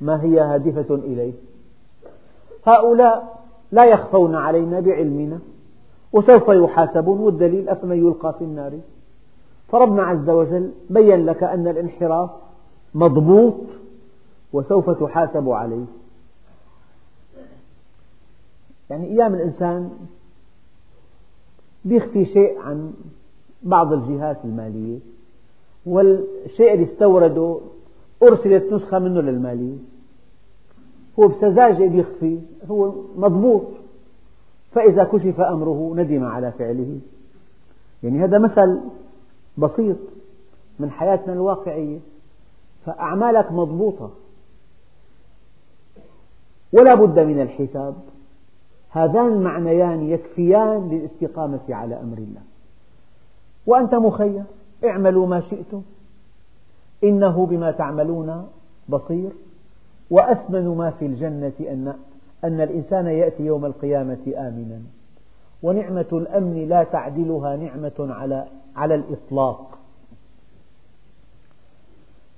ما 0.00 0.22
هي 0.22 0.40
هادفة 0.40 0.94
إليه. 0.94 1.32
هؤلاء 2.66 3.42
لا 3.72 3.84
يخفون 3.84 4.34
علينا 4.34 4.80
بعلمنا 4.80 5.38
وسوف 6.12 6.48
يحاسبون 6.48 7.20
والدليل 7.20 7.68
أفمن 7.68 7.96
يلقى 7.96 8.34
في 8.38 8.44
النار. 8.44 8.72
فربنا 9.68 10.02
عز 10.02 10.30
وجل 10.30 10.72
بين 10.90 11.26
لك 11.26 11.42
أن 11.42 11.68
الانحراف 11.68 12.30
مضبوط 12.94 13.54
وسوف 14.52 14.90
تحاسب 14.90 15.48
عليه. 15.48 15.84
يعني 18.90 19.06
أيام 19.06 19.34
الإنسان 19.34 19.90
يخفي 21.84 22.24
شيء 22.24 22.58
عن 22.60 22.92
بعض 23.62 23.92
الجهات 23.92 24.38
المالية. 24.44 24.98
والشيء 25.86 26.74
اللي 26.74 26.84
استورده 26.84 27.60
أرسلت 28.22 28.72
نسخة 28.72 28.98
منه 28.98 29.20
للمالية. 29.20 29.76
هو 31.18 31.28
بسذاجة 31.28 31.88
بيخفي 31.88 32.38
هو 32.70 32.92
مضبوط. 33.16 33.62
فإذا 34.72 35.04
كشف 35.04 35.40
أمره 35.40 35.92
ندم 35.96 36.24
على 36.24 36.52
فعله. 36.52 36.98
يعني 38.02 38.24
هذا 38.24 38.38
مثل 38.38 38.80
بسيط 39.58 39.96
من 40.78 40.90
حياتنا 40.90 41.32
الواقعية. 41.32 41.98
فأعمالك 42.86 43.52
مضبوطة. 43.52 44.10
ولا 46.72 46.94
بد 46.94 47.18
من 47.18 47.40
الحساب. 47.40 47.94
هذان 48.90 49.32
المعنيان 49.32 50.02
يكفيان 50.02 50.88
للاستقامة 50.90 51.60
على 51.68 52.00
أمر 52.00 52.18
الله. 52.18 52.40
وأنت 53.66 53.94
مخير. 53.94 54.42
اعملوا 54.84 55.26
ما 55.26 55.40
شئتم. 55.40 55.82
إنه 57.04 57.46
بما 57.46 57.70
تعملون 57.70 58.48
بصير. 58.88 59.30
وأثمن 60.10 60.68
ما 60.68 60.90
في 60.90 61.06
الجنة 61.06 61.52
أن 61.60 61.94
أن 62.44 62.60
الإنسان 62.60 63.06
يأتي 63.06 63.42
يوم 63.42 63.64
القيامة 63.64 64.32
آمنا. 64.36 64.80
ونعمة 65.62 66.06
الأمن 66.12 66.68
لا 66.68 66.84
تعدلها 66.84 67.56
نعمة 67.56 67.92
على 67.98 68.46
على 68.76 68.94
الإطلاق. 68.94 69.78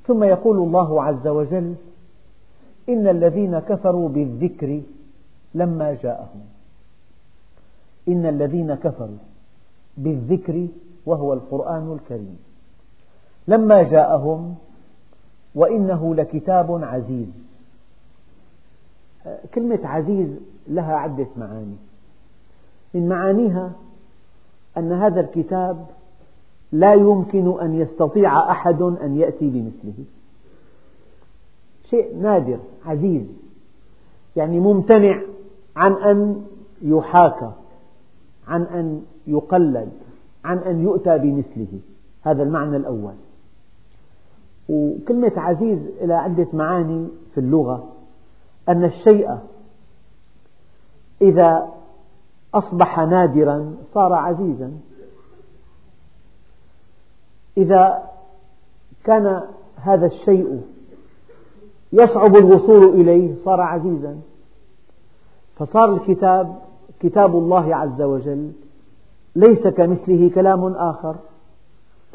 ثم 0.07 0.24
يقول 0.24 0.57
الله 0.57 1.03
عز 1.03 1.26
وجل 1.26 1.74
إن 2.88 3.09
الذين 3.09 3.59
كفروا 3.59 4.09
بالذكر 4.09 4.81
لما 5.55 5.96
جاءهم. 6.03 6.40
إن 8.09 8.26
الذين 8.26 8.74
كفروا 8.74 9.18
بالذكر 9.96 10.66
وهو 11.07 11.33
القرآن 11.33 11.99
الكريم. 12.01 12.39
لما 13.49 13.83
جاءهم 13.83 14.55
وإنه 15.55 16.15
لكتاب 16.15 16.85
عزيز. 16.85 17.51
كلمة 19.55 19.81
عزيز 19.85 20.29
لها 20.69 20.95
عدة 20.95 21.27
معاني. 21.37 21.77
من 22.95 23.09
معانيها 23.09 23.73
أن 24.77 24.93
هذا 24.93 25.21
الكتاب 25.21 25.87
لا 26.73 26.95
يمكن 26.95 27.61
أن 27.61 27.81
يستطيع 27.81 28.51
أحد 28.51 28.83
أن 28.83 29.17
يأتي 29.17 29.51
بمثله. 29.51 30.05
شيء 31.91 32.17
نادر 32.17 32.59
عزيز. 32.87 33.27
يعني 34.37 34.61
ممتنع 34.61 35.23
عن 35.77 35.93
أن 35.93 36.47
يحاكى 36.83 37.53
عن 38.49 38.63
أن 38.63 39.03
يقلد. 39.27 39.93
عن 40.44 40.59
أن 40.59 40.83
يؤتى 40.83 41.18
بمثله. 41.18 41.81
هذا 42.22 42.42
المعنى 42.42 42.76
الأول. 42.76 43.14
وكلمة 44.68 45.33
عزيز 45.37 45.79
إلى 46.00 46.14
عدة 46.14 46.46
معاني 46.53 47.09
في 47.35 47.40
اللغة. 47.40 47.88
أن 48.68 48.85
الشيء 48.85 49.38
إذا 51.22 51.68
أصبح 52.55 52.98
نادرا 52.98 53.74
صار 53.94 54.12
عزيزا. 54.12 54.72
إذا 57.57 58.03
كان 59.05 59.42
هذا 59.76 60.07
الشيء 60.07 60.62
يصعب 61.92 62.37
الوصول 62.37 63.00
إليه 63.00 63.35
صار 63.44 63.61
عزيزا. 63.61 64.20
فصار 65.57 65.94
الكتاب 65.94 66.59
كتاب 67.00 67.37
الله 67.37 67.76
عز 67.76 68.03
وجل 68.03 68.53
ليس 69.37 69.66
كمثله 69.66 70.31
كلام 70.35 70.64
آخر. 70.64 71.16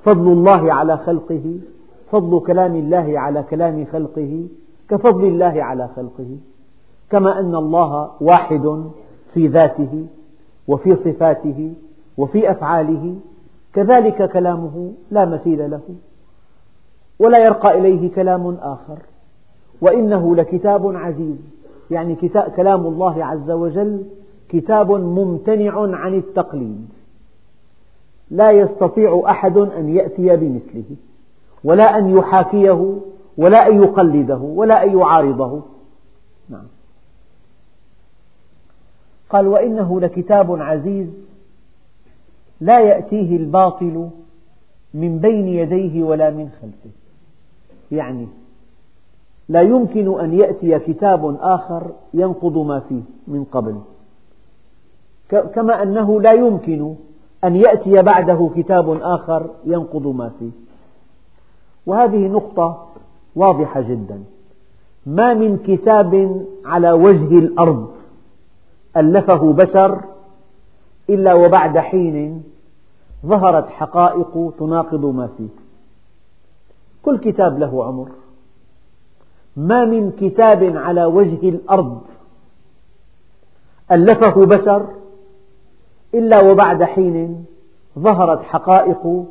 فضل 0.03 0.27
الله 0.31 0.73
على 0.73 0.97
خلقه 0.97 1.59
فضل 2.11 2.39
كلام 2.39 2.75
الله 2.75 3.19
على 3.19 3.43
كلام 3.43 3.85
خلقه 3.85 4.47
كفضل 4.89 5.25
الله 5.25 5.63
على 5.63 5.89
خلقه. 5.95 6.37
كما 7.09 7.39
أن 7.39 7.55
الله 7.55 8.11
واحد 8.21 8.83
في 9.33 9.47
ذاته 9.47 10.05
وفي 10.67 10.95
صفاته 10.95 11.73
وفي 12.17 12.51
أفعاله 12.51 13.15
كذلك 13.73 14.31
كلامه 14.31 14.91
لا 15.11 15.25
مثيل 15.25 15.71
له 15.71 15.81
ولا 17.19 17.45
يرقى 17.45 17.79
إليه 17.79 18.11
كلام 18.11 18.57
آخر. 18.61 18.97
وإنه 19.81 20.35
لكتاب 20.35 20.95
عزيز 20.95 21.37
يعني 21.91 22.15
كلام 22.55 22.85
الله 22.85 23.25
عز 23.25 23.51
وجل 23.51 24.03
كتاب 24.49 24.91
ممتنع 24.91 25.95
عن 25.97 26.13
التقليد. 26.13 26.89
لا 28.29 28.51
يستطيع 28.51 29.23
أحد 29.29 29.57
أن 29.57 29.95
يأتي 29.95 30.35
بمثله 30.35 30.95
ولا 31.63 31.97
أن 31.97 32.17
يحاكيه 32.17 32.97
ولا 33.37 33.67
أن 33.67 33.83
يقلده 33.83 34.37
ولا 34.37 34.83
أن 34.83 34.99
يعارضه. 34.99 35.61
نعم. 36.49 36.67
قال 39.29 39.47
وإنه 39.47 40.01
لكتاب 40.01 40.61
عزيز 40.61 41.07
لا 42.61 42.79
يأتيه 42.79 43.37
الباطل 43.37 44.09
من 44.93 45.19
بين 45.19 45.47
يديه 45.47 46.03
ولا 46.03 46.29
من 46.29 46.49
خلفه. 46.61 46.89
يعني 47.91 48.27
لا 49.49 49.61
يمكن 49.61 50.19
أن 50.19 50.33
يأتي 50.39 50.79
كتاب 50.79 51.37
آخر 51.41 51.91
ينقض 52.13 52.57
ما 52.57 52.79
فيه 52.79 53.01
من 53.27 53.43
قبل. 53.43 53.81
كما 55.29 55.83
أنه 55.83 56.21
لا 56.21 56.31
يمكن 56.31 56.95
أن 57.45 57.55
يأتي 57.55 58.01
بعده 58.01 58.49
كتاب 58.55 59.01
آخر 59.01 59.49
ينقض 59.65 60.07
ما 60.07 60.31
فيه. 60.39 60.49
وهذه 61.85 62.27
نقطة 62.27 62.87
واضحة 63.35 63.81
جدا. 63.81 64.23
ما 65.05 65.33
من 65.33 65.57
كتاب 65.57 66.45
على 66.65 66.91
وجه 66.91 67.39
الأرض 67.39 67.91
ألفه 68.97 69.53
بشر 69.53 70.01
إلا 71.09 71.33
وبعد 71.33 71.77
حين 71.77 72.43
ظهرت 73.25 73.69
حقائق 73.69 74.53
تناقض 74.59 75.05
ما 75.05 75.29
فيه. 75.37 75.47
كل 77.03 77.17
كتاب 77.17 77.59
له 77.59 77.85
عمر. 77.85 78.09
ما 79.57 79.85
من 79.85 80.11
كتاب 80.11 80.77
على 80.77 81.05
وجه 81.05 81.49
الأرض 81.49 82.01
ألفه 83.91 84.45
بشر 84.45 84.85
إلا 86.17 86.41
وبعد 86.41 86.83
حين 86.83 87.45
ظهرت 87.99 88.41
حقائق 88.41 89.25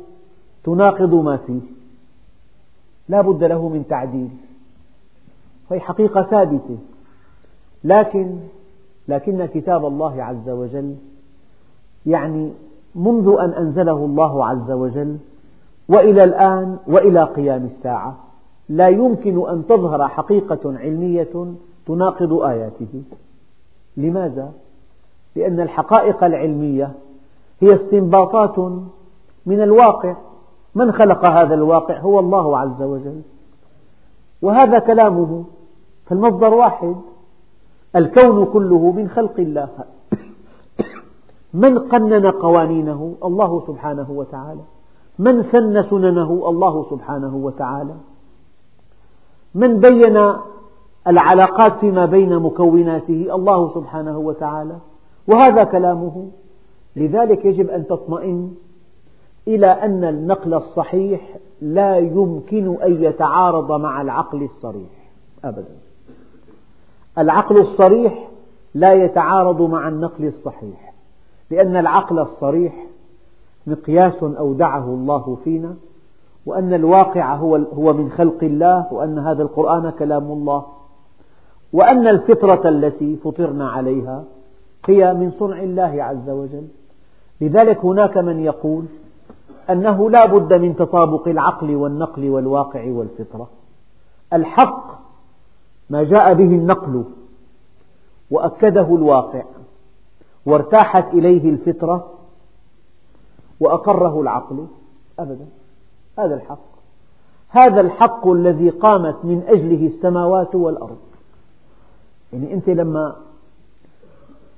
تناقض 0.63 1.13
ما 1.13 1.37
فيه. 1.37 1.61
لا 3.09 3.21
بد 3.21 3.43
له 3.43 3.69
من 3.69 3.87
تعديل. 3.89 4.29
هي 5.71 5.79
حقيقة 5.79 6.23
ثابتة. 6.23 6.77
لكن 7.83 8.35
لكن 9.07 9.45
كتاب 9.45 9.85
الله 9.85 10.23
عز 10.23 10.49
وجل 10.49 10.95
يعني 12.05 12.51
منذ 12.95 13.35
أن 13.39 13.49
أنزله 13.49 14.05
الله 14.05 14.45
عز 14.45 14.71
وجل 14.71 15.17
وإلى 15.89 16.23
الآن 16.23 16.77
وإلى 16.87 17.23
قيام 17.23 17.65
الساعة 17.65 18.17
لا 18.69 18.87
يمكن 18.87 19.49
أن 19.49 19.67
تظهر 19.67 20.07
حقيقة 20.07 20.77
علمية 20.77 21.53
تناقض 21.87 22.33
آياته. 22.33 23.03
لماذا؟ 23.97 24.51
لأن 25.35 25.59
الحقائق 25.59 26.23
العلمية 26.23 26.91
هي 27.59 27.75
استنباطات 27.75 28.59
من 29.45 29.61
الواقع. 29.61 30.15
من 30.75 30.91
خلق 30.91 31.25
هذا 31.25 31.53
الواقع؟ 31.53 31.99
هو 31.99 32.19
الله 32.19 32.57
عز 32.57 32.81
وجل. 32.81 33.21
وهذا 34.41 34.79
كلامه 34.79 35.43
فالمصدر 36.05 36.53
واحد 36.53 36.95
الكون 37.95 38.45
كله 38.45 38.91
من 38.91 39.09
خلق 39.09 39.39
الله. 39.39 39.69
من 41.53 41.79
قنن 41.79 42.31
قوانينه؟ 42.31 43.15
الله 43.23 43.63
سبحانه 43.67 44.11
وتعالى. 44.11 44.61
من 45.19 45.43
سن 45.43 45.83
سننه؟ 45.83 46.43
الله 46.47 46.85
سبحانه 46.89 47.35
وتعالى. 47.35 47.95
من 49.55 49.79
بين 49.79 50.33
العلاقات 51.07 51.79
فيما 51.79 52.05
بين 52.05 52.39
مكوناته؟ 52.39 53.35
الله 53.35 53.73
سبحانه 53.73 54.17
وتعالى. 54.17 54.75
وهذا 55.27 55.63
كلامه. 55.63 56.27
لذلك 56.95 57.45
يجب 57.45 57.69
أن 57.69 57.87
تطمئن 57.87 58.53
إلى 59.47 59.67
أن 59.67 60.03
النقل 60.03 60.53
الصحيح 60.53 61.37
لا 61.61 61.97
يمكن 61.97 62.81
أن 62.81 63.03
يتعارض 63.03 63.71
مع 63.71 64.01
العقل 64.01 64.43
الصريح. 64.43 65.09
أبدا. 65.43 65.75
العقل 67.17 67.61
الصريح 67.61 68.27
لا 68.73 68.93
يتعارض 68.93 69.61
مع 69.61 69.87
النقل 69.87 70.25
الصحيح 70.27 70.93
لأن 71.51 71.75
العقل 71.75 72.19
الصريح 72.19 72.85
مقياس 73.67 74.23
أودعه 74.23 74.85
الله 74.85 75.37
فينا 75.43 75.75
وأن 76.45 76.73
الواقع 76.73 77.35
هو 77.35 77.93
من 77.93 78.11
خلق 78.11 78.43
الله 78.43 78.93
وأن 78.93 79.19
هذا 79.19 79.43
القرآن 79.43 79.89
كلام 79.89 80.31
الله 80.31 80.65
وأن 81.73 82.07
الفطرة 82.07 82.69
التي 82.69 83.15
فطرنا 83.15 83.69
عليها 83.69 84.23
هي 84.87 85.13
من 85.13 85.31
صنع 85.31 85.63
الله 85.63 86.03
عز 86.03 86.29
وجل. 86.29 86.67
لذلك 87.41 87.85
هناك 87.85 88.17
من 88.17 88.39
يقول 88.39 88.85
أنه 89.69 90.09
لا 90.09 90.25
بد 90.25 90.53
من 90.53 90.75
تطابق 90.75 91.27
العقل 91.27 91.75
والنقل 91.75 92.29
والواقع 92.29 92.91
والفطرة. 92.91 93.49
الحق 94.33 94.99
ما 95.89 96.03
جاء 96.03 96.33
به 96.33 96.43
النقل 96.43 97.03
وأكده 98.31 98.95
الواقع 98.95 99.43
وارتاحت 100.45 101.13
إليه 101.13 101.49
الفطرة 101.49 102.11
وأقره 103.59 104.21
العقل. 104.21 104.67
أبدا 105.19 105.45
هذا 106.19 106.35
الحق. 106.35 106.75
هذا 107.49 107.81
الحق 107.81 108.27
الذي 108.27 108.69
قامت 108.69 109.15
من 109.23 109.43
أجله 109.47 109.87
السماوات 109.87 110.55
والأرض. 110.55 110.97
يعني 112.33 112.53
أنت 112.53 112.69
لما 112.69 113.15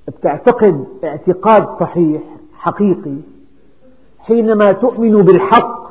بتعتقد 0.08 0.86
اعتقاد 1.04 1.80
صحيح 1.80 2.22
حقيقي 2.54 3.16
حينما 4.20 4.72
تؤمن 4.72 5.22
بالحق 5.22 5.88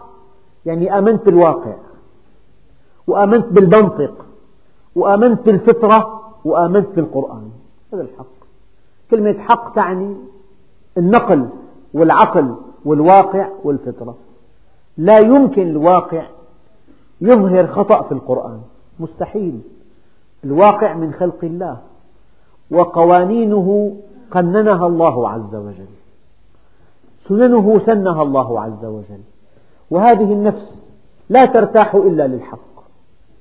يعني 0.67 0.99
آمنت 0.99 1.27
بالواقع 1.27 1.75
وآمنت 3.07 3.47
بالمنطق 3.47 4.27
وآمنت 4.95 5.41
بالفطرة 5.47 6.23
وآمنت 6.45 6.89
بالقرآن. 6.97 7.51
هذا 7.93 8.03
الحق. 8.03 8.27
كلمة 9.11 9.39
حق 9.39 9.75
تعني 9.75 10.17
النقل 10.99 11.49
والعقل 11.95 12.55
والواقع 12.85 13.49
والفطرة. 13.65 14.15
لا 14.99 15.19
يمكن 15.19 15.63
الواقع 15.63 16.27
يظهر 17.21 17.67
خطأ 17.67 18.03
في 18.03 18.13
القرآن. 18.13 18.61
مستحيل. 19.01 19.61
الواقع 20.45 20.95
من 20.95 21.13
خلق 21.13 21.39
الله 21.43 21.79
وقوانينه 22.71 23.97
قننها 24.31 24.87
الله 24.87 25.29
عز 25.29 25.55
وجل. 25.55 25.87
سننه 27.29 27.79
سنها 27.79 28.23
الله 28.23 28.61
عز 28.61 28.85
وجل. 28.85 29.21
وهذه 29.91 30.33
النفس 30.33 30.89
لا 31.29 31.45
ترتاح 31.47 31.95
إلا 31.95 32.27
للحق 32.27 32.59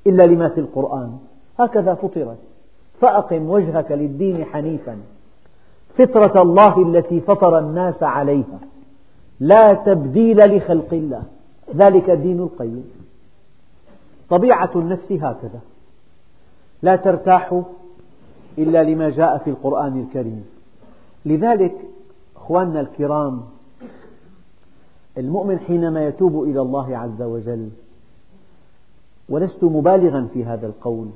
إلا 0.07 0.27
لما 0.27 0.49
في 0.49 0.59
القرآن. 0.59 1.17
هكذا 1.59 1.93
فطرت. 1.93 2.37
فأقم 3.01 3.49
وجهك 3.49 3.91
للدين 3.91 4.45
حنيفا. 4.45 4.97
فطرة 5.97 6.41
الله 6.41 6.81
التي 6.81 7.21
فطر 7.21 7.59
الناس 7.59 8.03
عليها. 8.03 8.59
لا 9.39 9.73
تبديل 9.73 10.57
لخلق 10.57 10.93
الله. 10.93 11.23
ذلك 11.75 12.09
الدين 12.09 12.39
القيم. 12.39 12.91
طبيعة 14.29 14.71
النفس 14.75 15.11
هكذا. 15.11 15.59
لا 16.81 16.95
ترتاح 16.95 17.61
إلا 18.57 18.83
لما 18.83 19.09
جاء 19.09 19.37
في 19.37 19.49
القرآن 19.49 20.01
الكريم. 20.01 20.54
لذلك 21.25 21.75
أخواننا 22.35 22.81
الكرام 22.81 23.41
المؤمن 25.17 25.59
حينما 25.59 26.07
يتوب 26.07 26.43
إلى 26.43 26.61
الله 26.61 26.97
عز 26.97 27.21
وجل 27.21 27.69
ولست 29.29 29.63
مبالغا 29.63 30.27
في 30.33 30.45
هذا 30.45 30.67
القول 30.67 31.09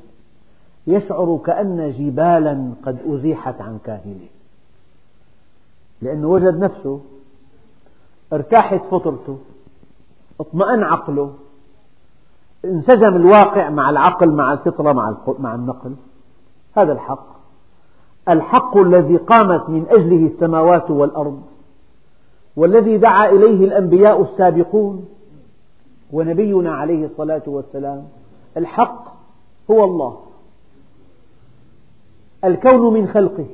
يشعر 0.88 1.40
كأن 1.46 1.92
جبالا 1.92 2.72
قد 2.86 2.98
أزيحت 3.08 3.62
عن 3.62 3.80
كاهله 3.84 4.28
لأنه 6.02 6.28
وجد 6.28 6.60
نفسه 6.60 7.02
ارتاحت 8.34 8.82
فطرته 8.92 9.38
اطمأن 10.40 10.84
عقله 10.84 11.34
انسجم 12.66 13.16
الواقع 13.16 13.70
مع 13.70 13.90
العقل 13.90 14.32
مع 14.32 14.54
الفطرة 14.54 14.94
مع 15.40 15.56
النقل 15.56 15.96
هذا 16.78 16.92
الحق. 16.92 17.39
الحق 18.30 18.78
الذي 18.78 19.18
قامت 19.18 19.70
من 19.70 19.86
أجله 19.90 20.26
السماوات 20.28 20.92
والأرض 20.92 21.42
والذي 22.56 22.98
دعا 22.98 23.30
إليه 23.30 23.66
الأنبياء 23.66 24.22
السابقون 24.22 25.06
ونبينا 26.12 26.72
عليه 26.72 27.06
الصلاة 27.06 27.44
والسلام. 27.48 28.08
الحق 28.58 29.04
هو 29.72 29.84
الله 29.84 30.18
الكون 32.44 32.94
من 32.94 33.08
خلقه 33.08 33.48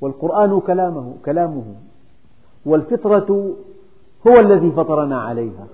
والقرآن 0.00 0.60
كلامه 0.60 1.14
كلامه 1.24 1.64
والفطرة 2.66 3.56
هو 4.26 4.40
الذي 4.40 4.70
فطرنا 4.70 5.20
عليها 5.20 5.66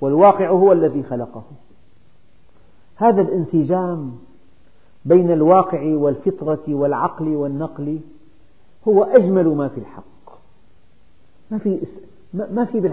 والواقع 0.00 0.50
هو 0.50 0.72
الذي 0.72 1.02
خلقه. 1.02 1.42
هذا 2.96 3.22
الانسجام 3.22 4.12
بين 5.04 5.30
الواقع 5.30 5.94
والفطرة 5.94 6.62
والعقل 6.68 7.28
والنقل 7.28 7.98
هو 8.88 9.04
أجمل 9.04 9.48
ما 9.48 9.68
في 9.68 9.78
الحق. 9.78 10.04
ما 11.50 11.58
في 11.58 11.78
ما 12.34 12.64
في 12.64 12.90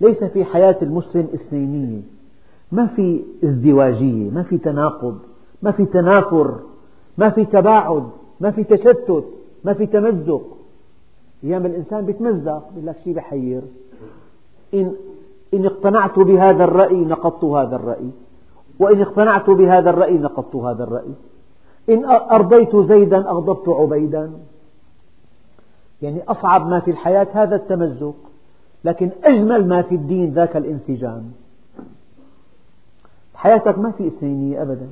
ليس 0.00 0.24
في 0.24 0.44
حياة 0.44 0.76
المسلم 0.82 1.28
اثنينية. 1.34 2.00
ما 2.72 2.86
في 2.86 3.22
ازدواجية 3.44 4.30
ما 4.30 4.42
في 4.42 4.58
تناقض 4.58 5.18
ما 5.62 5.70
في 5.70 5.84
تنافر 5.84 6.58
ما 7.18 7.30
في 7.30 7.44
تباعد 7.44 8.08
ما 8.40 8.50
في 8.50 8.64
تشتت 8.64 9.24
ما 9.64 9.72
في 9.72 9.86
تمزق. 9.86 10.42
أيام 11.44 11.66
الإنسان 11.66 12.08
يتمزق 12.08 12.62
يقول 12.72 12.86
لك 12.86 12.96
شيء 13.04 13.14
بحير. 13.14 13.62
إن 14.74 14.92
إن 15.54 15.66
اقتنعت 15.66 16.18
بهذا 16.18 16.64
الرأي 16.64 17.04
نقضت 17.04 17.44
هذا 17.44 17.76
الرأي. 17.76 18.10
وإن 18.78 19.00
اقتنعت 19.00 19.50
بهذا 19.50 19.90
الرأي 19.90 20.18
نقضت 20.18 20.56
هذا 20.56 20.84
الرأي. 20.84 21.14
إن 21.88 22.04
أرضيت 22.10 22.76
زيدا 22.76 23.30
أغضبت 23.30 23.68
عبيدا. 23.68 24.32
يعني 26.02 26.22
أصعب 26.28 26.68
ما 26.68 26.80
في 26.80 26.90
الحياة 26.90 27.26
هذا 27.32 27.56
التمزق 27.56 28.14
لكن 28.84 29.10
أجمل 29.24 29.68
ما 29.68 29.82
في 29.82 29.94
الدين 29.94 30.32
ذاك 30.32 30.56
الانسجام. 30.56 31.32
حياتك 33.34 33.78
ما 33.78 33.90
في 33.90 34.06
اثنينية 34.06 34.62
أبدا. 34.62 34.88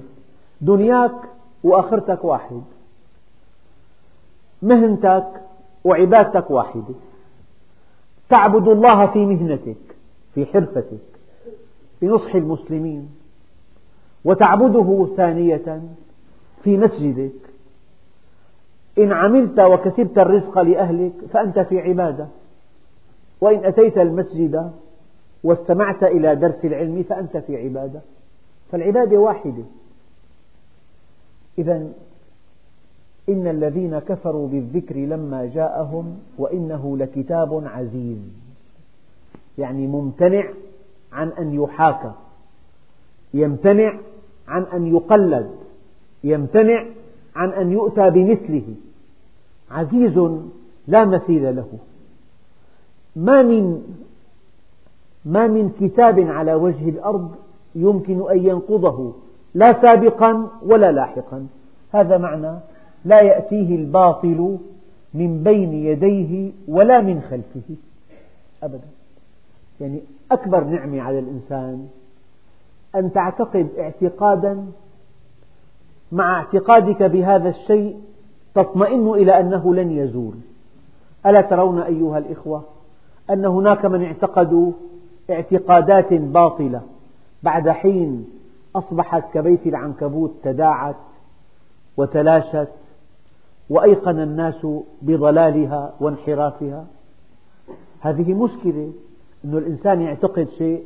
دنياك 0.60 1.14
وآخرتك 1.64 2.24
واحد. 2.24 2.62
مهنتك 4.62 5.26
وعبادتك 5.84 6.50
واحدة. 6.50 6.94
تعبد 8.28 8.68
الله 8.68 9.06
في 9.06 9.26
مهنتك 9.26 9.76
في 10.34 10.46
حرفتك 10.46 10.98
في 12.00 12.06
نصح 12.06 12.34
المسلمين. 12.34 13.19
وتعبده 14.24 15.08
ثانية 15.16 15.82
في 16.64 16.76
مسجدك. 16.76 17.32
إن 18.98 19.12
عملت 19.12 19.60
وكسبت 19.60 20.18
الرزق 20.18 20.58
لأهلك 20.58 21.12
فأنت 21.32 21.58
في 21.58 21.80
عبادة 21.80 22.26
وإن 23.40 23.64
أتيت 23.64 23.98
المسجد 23.98 24.70
واستمعت 25.44 26.02
إلى 26.02 26.36
درس 26.36 26.64
العلم 26.64 27.02
فأنت 27.02 27.36
في 27.36 27.56
عبادة. 27.56 28.00
فالعبادة 28.72 29.18
واحدة. 29.18 29.62
إذا 31.58 31.88
إن 33.28 33.46
الذين 33.46 33.98
كفروا 33.98 34.48
بالذكر 34.48 34.96
لما 34.96 35.46
جاءهم 35.46 36.18
وإنه 36.38 36.96
لكتاب 36.96 37.62
عزيز. 37.66 38.18
يعني 39.58 39.86
ممتنع 39.86 40.44
عن 41.12 41.28
أن 41.28 41.54
يحاكى 41.54 42.12
يمتنع 43.34 43.98
عن 44.48 44.62
أن 44.62 44.86
يقلد 44.86 45.50
يمتنع 46.24 46.84
عن 47.36 47.48
أن 47.50 47.72
يؤتى 47.72 48.10
بمثله. 48.10 48.74
عزيز 49.70 50.18
لا 50.86 51.04
مثيل 51.04 51.56
له. 51.56 51.68
ما 53.16 53.42
من 53.42 53.82
ما 55.24 55.46
من 55.46 55.70
كتاب 55.80 56.20
على 56.20 56.54
وجه 56.54 56.88
الأرض 56.88 57.34
يمكن 57.74 58.30
أن 58.30 58.38
ينقضه 58.38 59.12
لا 59.54 59.82
سابقا 59.82 60.48
ولا 60.62 60.92
لاحقا. 60.92 61.46
هذا 61.92 62.18
معنى 62.18 62.58
لا 63.04 63.20
يأتيه 63.20 63.76
الباطل 63.76 64.58
من 65.14 65.42
بين 65.42 65.72
يديه 65.72 66.52
ولا 66.68 67.00
من 67.00 67.20
خلفه. 67.20 67.76
أبدا. 68.62 68.88
يعني 69.80 70.00
أكبر 70.30 70.64
نعمة 70.64 71.00
على 71.00 71.18
الإنسان 71.18 71.88
أن 72.94 73.12
تعتقد 73.12 73.68
اعتقادا 73.78 74.66
مع 76.12 76.38
اعتقادك 76.38 77.02
بهذا 77.02 77.48
الشيء 77.48 78.00
تطمئن 78.54 79.08
إلى 79.08 79.40
أنه 79.40 79.74
لن 79.74 79.90
يزول. 79.90 80.34
ألا 81.26 81.40
ترون 81.40 81.82
أيها 81.82 82.18
الإخوة 82.18 82.64
أن 83.30 83.44
هناك 83.44 83.84
من 83.84 84.04
اعتقدوا 84.04 84.72
اعتقادات 85.30 86.12
باطلة 86.12 86.82
بعد 87.42 87.68
حين 87.68 88.28
أصبحت 88.76 89.24
كبيت 89.34 89.66
العنكبوت 89.66 90.34
تداعت 90.42 90.96
وتلاشت 91.96 92.68
وأيقن 93.70 94.20
الناس 94.20 94.66
بضلالها 95.02 95.92
وانحرافها؟ 96.00 96.86
هذه 98.00 98.34
مشكلة 98.34 98.92
أن 99.44 99.56
الإنسان 99.58 100.02
يعتقد 100.02 100.48
شيء 100.58 100.84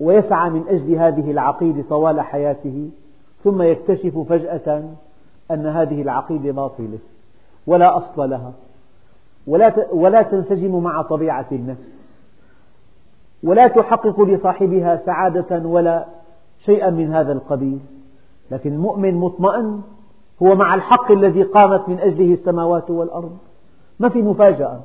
ويسعى 0.00 0.50
من 0.50 0.64
أجل 0.68 0.94
هذه 0.94 1.30
العقيدة 1.30 1.84
طوال 1.88 2.20
حياته 2.20 2.90
ثم 3.44 3.62
يكتشف 3.62 4.18
فجأة 4.18 4.82
أن 5.50 5.66
هذه 5.66 6.02
العقيدة 6.02 6.52
باطلة 6.52 6.98
ولا 7.66 7.96
أصل 7.96 8.30
لها 8.30 8.52
ولا 9.92 10.22
تنسجم 10.22 10.82
مع 10.82 11.02
طبيعة 11.02 11.46
النفس 11.52 12.06
ولا 13.42 13.68
تحقق 13.68 14.20
لصاحبها 14.20 15.02
سعادة 15.06 15.68
ولا 15.68 16.04
شيئا 16.64 16.90
من 16.90 17.12
هذا 17.14 17.32
القبيل. 17.32 17.78
لكن 18.50 18.72
المؤمن 18.72 19.14
مطمئن 19.14 19.80
هو 20.42 20.54
مع 20.54 20.74
الحق 20.74 21.12
الذي 21.12 21.42
قامت 21.42 21.88
من 21.88 21.98
أجله 21.98 22.32
السماوات 22.32 22.90
والأرض. 22.90 23.36
ما 24.00 24.08
في 24.08 24.22
مفاجأة. 24.22 24.80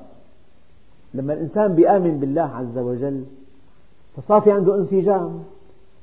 لما 1.14 1.34
الإنسان 1.34 1.76
بيآمن 1.76 2.20
بالله 2.20 2.41
عز 2.55 2.78
وجل 2.78 3.24
فصار 4.18 4.41
في 4.41 4.51
عنده 4.51 4.76
انسجام. 4.76 5.43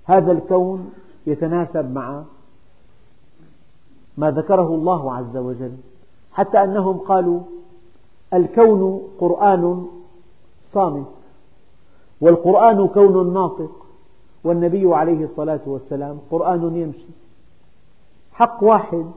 هذا 0.05 0.33
الكون 0.33 0.91
يتناسب 1.27 1.95
مع 1.95 2.23
ما 4.17 4.31
ذكره 4.31 4.75
الله 4.75 5.15
عز 5.15 5.37
وجل. 5.37 5.77
حتى 6.33 6.65
أنهم 6.65 6.99
قالوا 6.99 7.41
الكون 8.35 9.03
قرآن 9.21 9.87
صامت 10.73 11.07
والقرآن 12.21 12.89
كون 12.89 13.35
ناطق 13.35 13.87
والنبي 14.45 14.95
عليه 14.95 15.25
الصلاة 15.25 15.61
والسلام 15.67 16.19
قرآن 16.31 16.77
يمشي. 16.77 17.09
حق 18.33 18.65
واحد. 18.65 19.11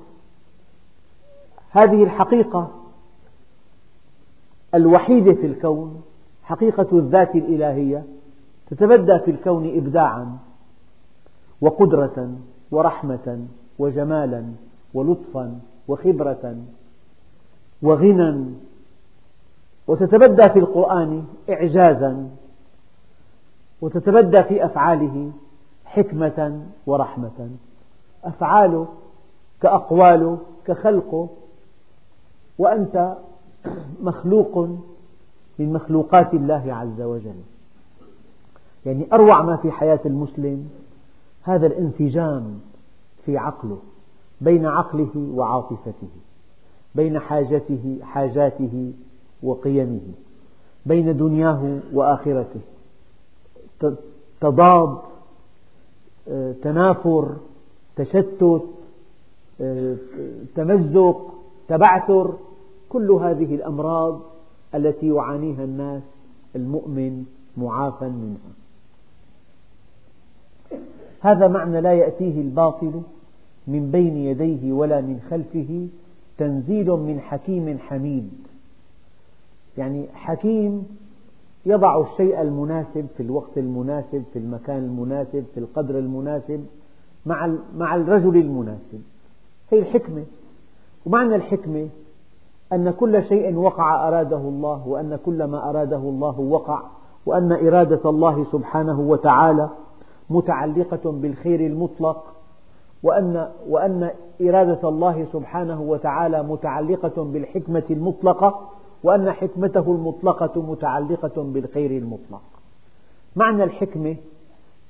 هذه 1.70 2.04
الحقيقة 2.04 2.72
الوحيدة 4.76 5.34
في 5.34 5.46
الكون 5.46 6.02
حقيقة 6.44 6.88
الذات 6.92 7.36
الإلهية. 7.36 8.04
تتبدى 8.72 9.20
في 9.20 9.32
الكون 9.32 9.78
إبداعا 9.78 10.38
وقدرة 11.62 12.32
ورحمة 12.72 13.46
وجمالا 13.80 14.46
ولطفا 14.94 15.60
وخبرة 15.88 16.56
وغنى. 17.82 18.46
وتتبدى 19.88 20.50
في 20.50 20.60
القرآن 20.60 21.24
إعجازا. 21.50 22.30
وتتبدى 23.82 24.44
في 24.44 24.66
أفعاله 24.66 25.32
حكمة 25.86 26.62
ورحمة. 26.86 27.50
أفعاله 28.24 28.88
كأقواله 29.62 30.38
كخلقه. 30.66 31.30
وأنت 32.58 33.16
مخلوق 34.02 34.58
من 35.60 35.74
مخلوقات 35.74 36.34
الله 36.34 36.74
عز 36.74 37.02
وجل. 37.02 37.42
يعني 38.86 39.08
أروع 39.14 39.42
ما 39.42 39.56
في 39.56 39.72
حياة 39.72 40.00
المسلم 40.06 40.70
هذا 41.44 41.68
الانسجام 41.68 42.60
في 43.26 43.38
عقله 43.38 43.78
بين 44.42 44.66
عقله 44.66 45.32
وعاطفته 45.34 46.10
بين 46.96 47.20
حاجته 47.20 48.00
حاجاته 48.04 48.94
وقيمه 49.44 50.02
بين 50.86 51.18
دنياه 51.18 51.80
وآخرته. 51.94 52.62
تضاد 54.42 54.98
آه، 56.30 56.54
تنافر 56.64 57.36
تشتت 57.96 58.64
آه، 59.62 59.96
تمزق 60.56 61.34
تبعثر 61.68 62.34
كل 62.90 63.12
هذه 63.12 63.56
الأمراض 63.56 64.20
التي 64.76 65.08
يعانيها 65.08 65.64
الناس 65.64 66.04
المؤمن 66.56 67.26
معافى 67.58 68.06
منها. 68.06 68.61
هذا 71.22 71.48
معنى 71.48 71.82
لا 71.82 71.94
يأتيه 71.94 72.42
الباطل 72.42 73.02
من 73.68 73.92
بين 73.92 74.18
يديه 74.18 74.74
ولا 74.74 75.02
من 75.02 75.20
خلفه 75.30 75.88
تنزيل 76.38 76.92
من 76.92 77.20
حكيم 77.20 77.78
حميد. 77.80 78.32
يعني 79.78 80.06
حكيم 80.14 80.88
يضع 81.66 82.02
الشيء 82.02 82.42
المناسب 82.42 83.08
في 83.18 83.24
الوقت 83.24 83.58
المناسب 83.58 84.24
في 84.34 84.40
المكان 84.40 84.78
المناسب 84.78 85.44
في 85.54 85.60
القدر 85.60 86.00
المناسب 86.00 86.66
مع 87.26 87.54
مع 87.78 87.96
الرجل 87.96 88.38
المناسب. 88.38 89.02
هي 89.72 89.80
الحكمة. 89.80 90.24
ومعنى 91.06 91.36
الحكمة 91.36 91.88
أن 92.74 92.92
كل 92.92 93.24
شيء 93.24 93.56
وقع 93.56 94.08
أراده 94.08 94.38
الله 94.38 94.88
وأن 94.88 95.20
كل 95.26 95.44
ما 95.44 95.70
أراده 95.70 95.98
الله 95.98 96.40
وقع 96.40 96.82
وأن 97.26 97.52
إرادة 97.52 98.10
الله 98.10 98.46
سبحانه 98.52 99.00
وتعالى 99.00 99.70
متعلقة 100.32 101.12
بالخير 101.12 101.60
المطلق 101.60 102.24
وأن, 103.04 103.50
وأن 103.68 104.12
إرادة 104.42 104.90
الله 104.90 105.28
سبحانه 105.34 105.82
وتعالى 105.82 106.44
متعلقة 106.44 107.24
بالحكمة 107.24 107.84
المطلقة 107.90 108.70
وأن 109.04 109.32
حكمته 109.32 109.92
المطلقة 109.92 110.62
متعلقة 110.62 111.44
بالخير 111.44 111.92
المطلق. 111.92 112.42
معنى 113.36 113.64
الحكمة 113.64 114.16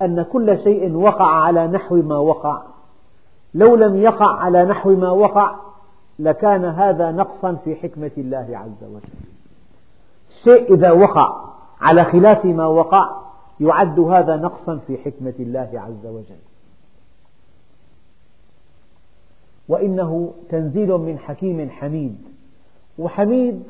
أن 0.02 0.22
كل 0.24 0.58
شيء 0.58 0.96
وقع 0.96 1.26
على 1.26 1.68
نحو 1.68 1.96
ما 1.96 2.18
وقع. 2.18 2.62
لو 3.54 3.76
لم 3.76 3.96
يقع 3.96 4.40
على 4.40 4.66
نحو 4.66 4.90
ما 4.90 5.10
وقع 5.10 5.56
لكان 6.20 6.66
هذا 6.66 7.12
نقصا 7.12 7.54
في 7.54 7.76
حكمة 7.76 8.12
الله 8.18 8.48
عز 8.52 8.84
وجل. 8.84 9.10
الشيء 10.30 10.74
إذا 10.74 10.92
وقع 10.92 11.52
على 11.82 12.04
خلاف 12.04 12.46
ما 12.46 12.68
وقع 12.68 13.22
يعد 13.62 14.00
هذا 14.00 14.36
نقصا 14.36 14.78
في 14.88 14.98
حكمة 14.98 15.34
الله 15.40 15.70
عز 15.74 16.06
وجل. 16.06 16.42
وإنه 19.68 20.34
تنزيل 20.50 20.90
من 20.92 21.20
حكيم 21.20 21.70
حميد. 21.70 22.18
وحميد 23.00 23.64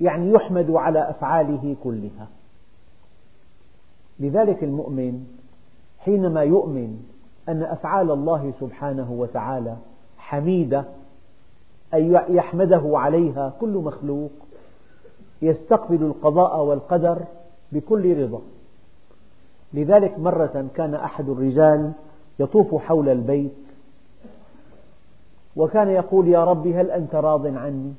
يعني 0.00 0.32
يحمد 0.32 0.70
على 0.70 1.10
أفعاله 1.10 1.76
كلها. 1.84 2.28
لذلك 4.20 4.64
المؤمن 4.64 5.26
حينما 5.98 6.42
يؤمن 6.42 7.04
أن 7.48 7.62
أفعال 7.62 8.10
الله 8.10 8.52
سبحانه 8.60 9.12
وتعالى 9.12 9.76
حميدة 10.18 10.84
أي 11.94 12.12
يحمده 12.28 12.82
عليها 12.84 13.52
كل 13.60 13.68
مخلوق 13.68 14.30
يستقبل 15.42 16.02
القضاء 16.02 16.64
والقدر 16.64 17.24
بكل 17.72 18.22
رضا. 18.22 18.40
لذلك 19.74 20.18
مرة 20.18 20.66
كان 20.74 20.94
أحد 20.94 21.28
الرجال 21.28 21.92
يطوف 22.38 22.82
حول 22.82 23.08
البيت 23.08 23.52
وكان 25.56 25.88
يقول 25.88 26.28
يا 26.28 26.44
رب 26.44 26.66
هل 26.66 26.90
أنت 26.90 27.14
راض 27.14 27.46
عني؟ 27.46 27.94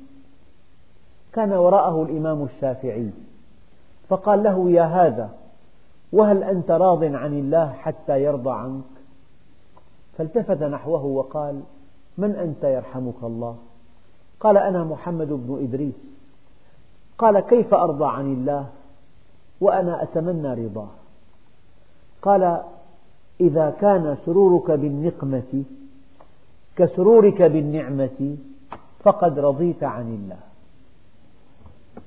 كان 1.32 1.52
وراءه 1.52 2.02
الإمام 2.02 2.44
الشافعي 2.44 3.10
فقال 4.08 4.42
له 4.42 4.70
يا 4.70 4.82
هذا 4.82 5.30
وهل 6.12 6.42
أنت 6.42 6.70
راض 6.70 7.04
عن 7.04 7.38
الله 7.38 7.72
حتى 7.72 8.22
يرضى 8.22 8.50
عنك؟ 8.50 8.84
فالتفت 10.18 10.62
نحوه 10.62 11.04
وقال 11.04 11.60
من 12.18 12.30
أنت 12.30 12.64
يرحمك 12.64 13.22
الله؟ 13.22 13.56
قال 14.40 14.56
أنا 14.58 14.84
محمد 14.84 15.28
بن 15.28 15.58
إدريس. 15.62 15.94
قال 17.18 17.40
كيف 17.40 17.74
أرضى 17.74 18.04
عن 18.06 18.32
الله؟ 18.32 18.66
وأنا 19.60 20.02
أتمنى 20.02 20.66
رضاه. 20.66 21.01
قال 22.22 22.62
إذا 23.40 23.76
كان 23.80 24.16
سرورك 24.26 24.70
بالنقمة 24.70 25.64
كسرورك 26.76 27.42
بالنعمة 27.42 28.36
فقد 29.00 29.38
رضيت 29.38 29.84
عن 29.84 30.14
الله. 30.14 30.38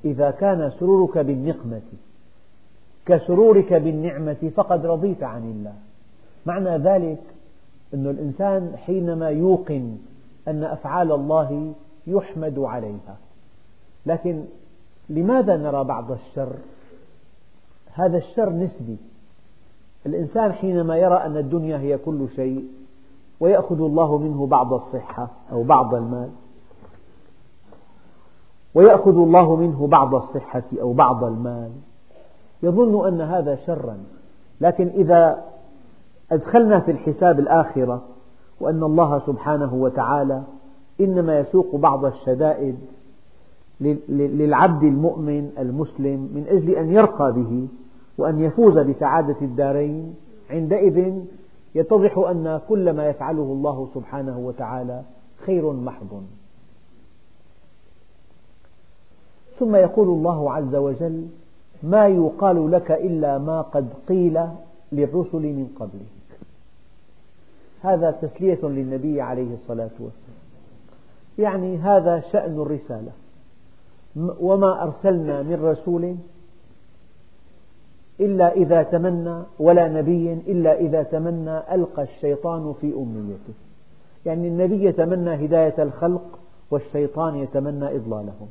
إذا 0.06 0.32
كان 0.32 0.72
سرورك 0.80 1.18
بالنقمة 1.18 1.82
كسرورك 3.06 3.74
بالنعمة 3.74 4.52
فقد 4.56 4.86
رضيت 4.86 5.24
عن 5.24 5.44
الله. 5.44 5.74
معنى 6.46 6.78
ذلك 6.78 7.22
أن 7.94 8.08
الإنسان 8.08 8.78
حينما 8.78 9.30
يوقن 9.30 9.98
أن 10.48 10.64
أفعال 10.64 11.12
الله 11.12 11.74
يحمد 12.08 12.60
عليها. 12.60 13.18
لكن 14.06 14.44
لماذا 15.10 15.58
نرى 15.58 15.84
بعض 15.84 16.12
الشر؟ 16.12 16.54
هذا 17.94 18.18
الشر 18.18 18.50
نسبي. 18.50 18.98
الإنسان 20.06 20.54
حينما 20.54 20.98
يرى 20.98 21.16
أن 21.16 21.38
الدنيا 21.38 21.78
هي 21.78 21.98
كل 21.98 22.28
شيء 22.36 22.66
ويأخذ 23.40 23.82
الله 23.82 24.18
منه 24.18 24.48
بعض 24.48 24.74
الصحة 24.74 25.28
أو 25.52 25.64
بعض 25.64 25.96
المال 25.96 26.30
ويأخذ 28.76 29.18
الله 29.18 29.56
منه 29.56 29.88
بعض 29.88 30.16
الصحة 30.16 30.64
أو 30.82 30.94
بعض 30.94 31.24
المال 31.24 31.72
يظن 32.64 33.08
أن 33.08 33.22
هذا 33.22 33.56
شرا. 33.56 33.98
لكن 34.62 34.88
إذا 34.88 35.44
أدخلنا 36.32 36.80
في 36.80 36.92
الحساب 36.92 37.40
الآخرة 37.40 38.02
وأن 38.60 38.84
الله 38.84 39.20
سبحانه 39.20 39.74
وتعالى 39.74 40.44
إنما 41.02 41.40
يسوق 41.40 41.76
بعض 41.76 42.06
الشدائد 42.06 42.76
للعبد 44.10 44.84
المؤمن 44.84 45.52
المسلم 45.60 46.30
من 46.34 46.46
أجل 46.50 46.70
أن 46.70 46.92
يرقى 46.92 47.34
به 47.34 47.68
وأن 48.18 48.40
يفوز 48.40 48.78
بسعادة 48.78 49.36
الدارين 49.42 50.16
عندئذ 50.50 51.14
يتضح 51.76 52.18
أن 52.18 52.62
كل 52.70 52.94
ما 52.94 53.08
يفعله 53.08 53.44
الله 53.44 53.90
سبحانه 53.94 54.40
وتعالى 54.40 55.02
خير 55.46 55.72
محض. 55.72 56.24
ثم 59.60 59.76
يقول 59.76 60.08
الله 60.08 60.54
عز 60.54 60.76
وجل 60.76 61.28
ما 61.84 62.08
يقال 62.08 62.72
لك 62.72 62.92
إلا 62.92 63.38
ما 63.38 63.62
قد 63.62 63.90
قيل 64.08 64.42
للرسل 64.92 65.42
من 65.42 65.68
قبلك 65.80 66.40
هذا 67.82 68.12
تسلية 68.12 68.60
للنبي 68.64 69.22
عليه 69.22 69.54
الصلاة 69.54 69.92
والسلام. 70.00 70.40
يعني 71.38 71.78
هذا 71.78 72.20
شأن 72.20 72.62
الرسالة. 72.62 73.12
وما 74.40 74.84
أرسلنا 74.84 75.42
من 75.42 75.66
رسول 75.66 76.16
إلا 78.20 78.52
إذا 78.52 78.84
تمنى 78.84 79.44
ولا 79.60 79.88
نبي 79.88 80.34
إلا 80.34 80.80
إذا 80.80 81.04
تمنى 81.04 81.58
ألقى 81.76 82.04
الشيطان 82.04 82.74
في 82.82 82.94
أمنيته. 82.94 83.54
يعني 84.26 84.48
النبي 84.48 84.86
يتمنى 84.86 85.46
هداية 85.46 85.84
الخلق 85.84 86.40
والشيطان 86.72 87.36
يتمنى 87.36 87.96
إضلالهم. 87.96 88.48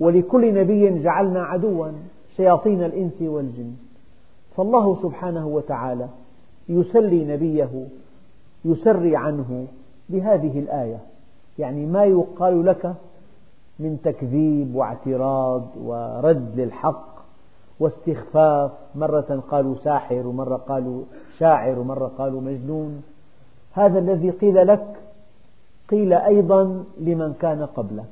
ولكل 0.00 0.54
نبي 0.54 0.98
جعلنا 0.98 1.42
عدوا 1.42 1.88
شياطين 2.36 2.82
الإنس 2.82 3.22
والجن. 3.22 3.72
فالله 4.56 5.02
سبحانه 5.02 5.46
وتعالى 5.46 6.08
يسلي 6.68 7.24
نبيه 7.24 7.86
يسري 8.64 9.16
عنه 9.16 9.66
بهذه 10.08 10.58
الآية. 10.58 10.98
يعني 11.58 11.86
ما 11.86 12.04
يقال 12.04 12.66
لك 12.66 12.94
من 13.78 13.98
تكذيب 14.04 14.74
واعتراض 14.74 15.66
ورد 15.84 16.60
للحق 16.60 17.11
واستخفاف. 17.80 18.70
مرة 18.94 19.42
قالوا 19.50 19.76
ساحر 19.84 20.26
ومرة 20.26 20.56
قالوا 20.56 21.02
شاعر 21.38 21.78
ومرة 21.78 22.12
قالوا 22.18 22.40
مجنون. 22.40 23.02
هذا 23.72 23.98
الذي 23.98 24.30
قيل 24.30 24.66
لك 24.66 24.86
قيل 25.88 26.12
أيضا 26.12 26.84
لمن 27.00 27.34
كان 27.40 27.66
قبلك. 27.66 28.04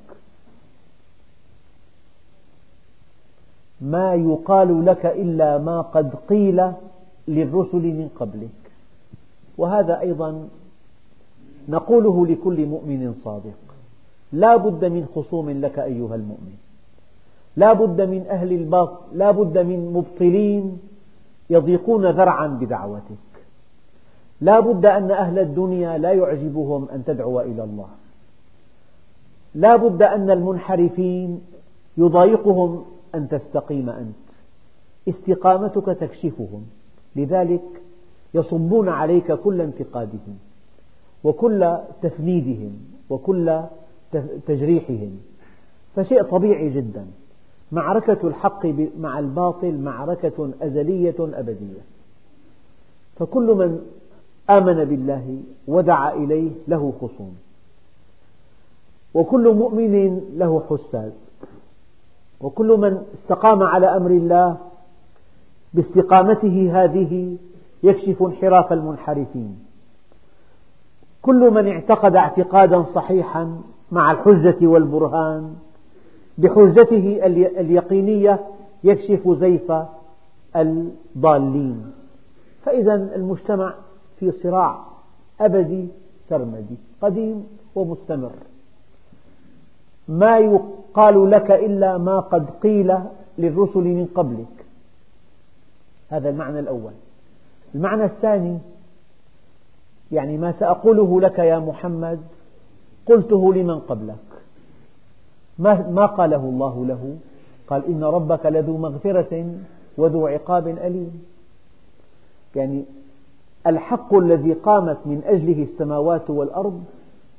ما 3.81 4.15
يقال 4.15 4.87
لك 4.87 5.07
إلا 5.07 5.59
ما 5.59 5.81
قد 5.81 6.15
قيل 6.29 6.73
للرسل 7.29 7.83
من 7.83 8.09
قبلك. 8.21 8.73
وهذا 9.59 10.01
أيضا 10.01 10.49
نقوله 11.69 12.27
لكل 12.27 12.67
مؤمن 12.67 13.15
صادق. 13.15 13.61
لا 14.33 14.57
بد 14.57 14.85
من 14.85 15.07
خصوم 15.15 15.51
لك 15.51 15.79
أيها 15.79 16.15
المؤمن. 16.15 16.57
لا 17.57 17.73
بد 17.73 18.01
من 18.01 18.27
أهل 18.31 18.53
الباطل 18.53 19.19
لا 19.19 19.31
بد 19.31 19.59
من 19.59 19.93
مبطلين 19.93 20.79
يضيقون 21.51 22.11
ذرعا 22.11 22.47
بدعوتك. 22.47 23.31
لا 24.41 24.61
بد 24.61 24.87
أن 24.87 25.11
أهل 25.11 25.39
الدنيا 25.39 25.99
لا 25.99 26.13
يعجبهم 26.13 26.89
أن 26.93 27.05
تدعو 27.05 27.41
إلى 27.41 27.65
الله. 27.65 27.89
لا 29.55 29.77
بد 29.77 30.03
أن 30.03 30.31
المنحرفين 30.31 31.41
يضايقهم 31.97 32.85
أن 33.15 33.29
تستقيم 33.29 33.91
أنت. 33.91 34.15
استقامتك 35.09 35.87
تكشفهم. 35.87 36.67
لذلك 37.17 37.83
يصبون 38.35 38.89
عليك 38.89 39.33
كل 39.33 39.61
انتقادهم 39.61 40.39
وكل 41.25 41.77
تفنيدهم 42.03 42.73
وكل 43.11 43.61
تجريحهم. 44.47 45.21
فشيء 45.97 46.23
طبيعي 46.23 46.71
جدا. 46.71 47.07
معركة 47.73 48.29
الحق 48.29 48.67
مع 48.99 49.19
الباطل 49.19 49.79
معركة 49.79 50.51
أزلية 50.63 51.15
أبدية. 51.21 51.81
فكل 53.17 53.55
من 53.55 53.81
آمن 54.51 54.85
بالله 54.85 55.39
ودعا 55.69 56.13
إليه 56.13 56.51
له 56.69 56.93
خصوم. 57.01 57.37
وكل 59.15 59.55
مؤمن 59.55 60.21
له 60.37 60.63
حساد. 60.71 61.13
وكل 62.41 62.69
من 62.79 63.03
استقام 63.15 63.63
على 63.63 63.97
أمر 63.97 64.11
الله 64.11 64.57
باستقامته 65.75 66.85
هذه 66.85 67.37
يكشف 67.83 68.23
انحراف 68.23 68.73
المنحرفين. 68.73 69.59
كل 71.23 71.51
من 71.51 71.69
اعتقد 71.69 72.17
اعتقادا 72.17 72.83
صحيحا 72.83 73.61
مع 73.93 74.11
الحجة 74.11 74.67
والبرهان 74.67 75.55
بحجته 76.41 77.27
اليقينية 77.61 78.41
يكشف 78.85 79.29
زيف 79.29 79.73
الضالين. 80.57 81.93
فإذا 82.65 82.95
المجتمع 82.95 83.75
في 84.19 84.31
صراع 84.31 84.85
أبدي 85.41 85.89
سرمدي 86.29 86.77
قديم 87.03 87.47
ومستمر. 87.75 88.33
ما 90.09 90.39
يقال 90.39 91.31
لك 91.31 91.51
إلا 91.51 91.99
ما 91.99 92.21
قد 92.21 92.51
قيل 92.63 92.99
للرسل 93.39 93.81
من 93.81 94.07
قبلك. 94.15 94.67
هذا 96.11 96.29
المعنى 96.31 96.59
الأول. 96.61 96.93
المعنى 97.75 98.05
الثاني 98.05 98.59
يعني 100.13 100.39
ما 100.39 100.53
سأقوله 100.53 101.21
لك 101.21 101.39
يا 101.39 101.59
محمد 101.59 102.21
قلته 103.07 103.55
لمن 103.55 103.79
قبلك. 103.79 104.17
ما 105.91 106.07
قاله 106.07 106.37
الله 106.37 106.87
له؟ 106.87 107.17
قال 107.69 107.87
إن 107.87 108.05
ربك 108.05 108.47
لذو 108.47 108.77
مغفرة 108.77 109.55
وذو 109.97 110.27
عقاب 110.27 110.69
أليم. 110.69 111.25
يعني 112.57 112.85
الحق 113.67 114.15
الذي 114.15 114.53
قامت 114.53 114.99
من 115.07 115.23
أجله 115.27 115.63
السماوات 115.63 116.31
والأرض 116.31 116.85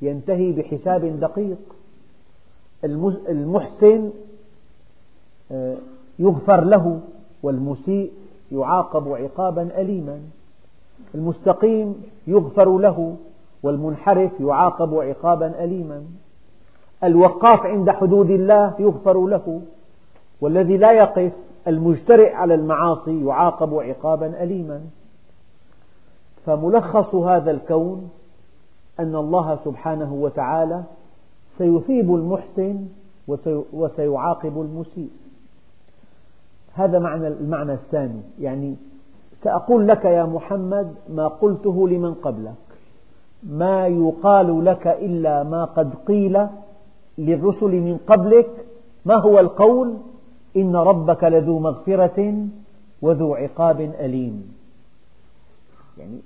ينتهي 0.02 0.52
بحساب 0.52 1.20
دقيق. 1.20 1.58
المحسن 3.30 4.12
آه، 5.52 5.78
يغفر 6.20 6.64
له 6.64 7.02
والمسيء 7.44 8.12
يعاقب 8.52 9.08
عقابا 9.08 9.82
أليما. 9.82 10.20
المستقيم 11.16 12.04
يغفر 12.28 12.78
له 12.78 13.16
والمنحرف 13.64 14.32
يعاقب 14.40 14.96
عقابا 14.96 15.64
أليما. 15.64 16.04
الوقاف 17.04 17.66
عند 17.66 17.90
حدود 17.90 18.30
الله 18.30 18.74
يغفر 18.80 19.26
له 19.26 19.62
والذي 20.42 20.78
لا 20.78 20.92
يقف 20.92 21.32
المجترئ 21.68 22.34
على 22.34 22.54
المعاصي 22.54 23.26
يعاقب 23.26 23.74
عقابا 23.74 24.44
أليما. 24.44 24.82
فملخص 26.46 27.16
هذا 27.16 27.52
الكون 27.52 28.10
أن 29.00 29.16
الله 29.16 29.56
سبحانه 29.66 30.14
وتعالى 30.14 30.84
سيثيب 31.58 32.16
المحسن 32.16 32.88
وسيعاقب 33.74 34.62
المسيء. 34.62 35.10
هذا 36.74 37.00
معنى 37.00 37.28
المعنى 37.28 37.74
الثاني. 37.74 38.22
يعني 38.40 38.76
سأقول 39.44 39.88
لك 39.88 40.06
يا 40.06 40.24
محمد 40.24 40.96
ما 41.10 41.28
قلته 41.28 41.90
لمن 41.90 42.14
قبلك. 42.14 42.54
ما 43.44 43.88
يقال 43.88 44.66
لك 44.66 44.88
إلا 44.88 45.44
ما 45.44 45.66
قد 45.66 45.94
قيل 46.08 46.48
للرسل 47.22 47.72
من 47.72 47.98
قبلك 48.08 48.50
ما 49.06 49.16
هو 49.16 49.40
القول؟ 49.40 49.98
إن 50.56 50.76
ربك 50.76 51.24
لذو 51.24 51.60
مغفرة 51.60 52.48
وذو 53.02 53.36
عقاب 53.36 53.82
أليم. 53.82 54.54
يعني 55.98 56.20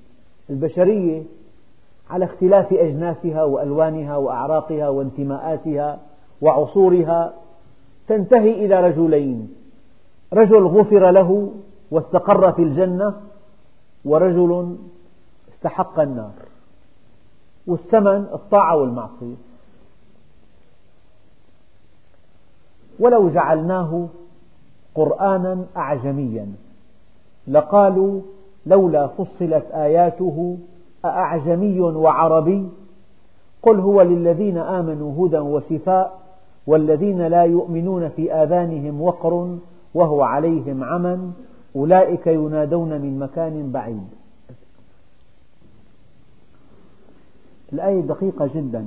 البشرية 0.50 1.24
على 2.10 2.26
اختلاف 2.26 2.74
أجناسها 2.74 3.43
وألوانها 3.43 4.18
وأعراقها 4.18 4.89
وانتماءاتها 4.89 6.00
وعصورها 6.41 7.34
تنتهي 8.08 8.66
إلى 8.66 8.88
رجلين. 8.88 9.54
رجل 10.34 10.64
غفر 10.64 11.12
له 11.12 11.52
واستقر 11.91 12.52
في 12.52 12.62
الجنة 12.62 13.14
ورجل 14.06 14.78
استحق 15.54 16.00
النار. 16.00 16.34
والثمن 17.68 18.28
الطاعة 18.34 18.76
والمعصية. 18.78 19.36
ولو 23.00 23.30
جعلناه 23.30 24.08
قرآنا 24.96 25.66
أعجميا 25.78 26.48
لقالوا 27.48 28.22
لولا 28.66 29.08
فصلت 29.08 29.66
آياته 29.74 30.58
أأعجمي 31.06 31.80
وعربي 31.80 32.70
قل 33.64 33.80
هو 33.80 34.02
للذين 34.02 34.58
آمنوا 34.58 35.28
هدى 35.28 35.38
وشفاء 35.38 36.20
والذين 36.68 37.22
لا 37.28 37.43
يؤمنون 37.43 38.10
في 38.10 38.34
آذانهم 38.34 39.02
وقر 39.02 39.58
وهو 39.93 40.22
عليهم 40.22 40.84
عمى 40.84 41.32
أولئك 41.76 42.28
ينادون 42.28 43.02
من 43.02 43.20
مكان 43.20 43.72
بعيد. 43.72 44.08
الآية 47.74 48.02
دقيقة 48.02 48.50
جدا. 48.56 48.86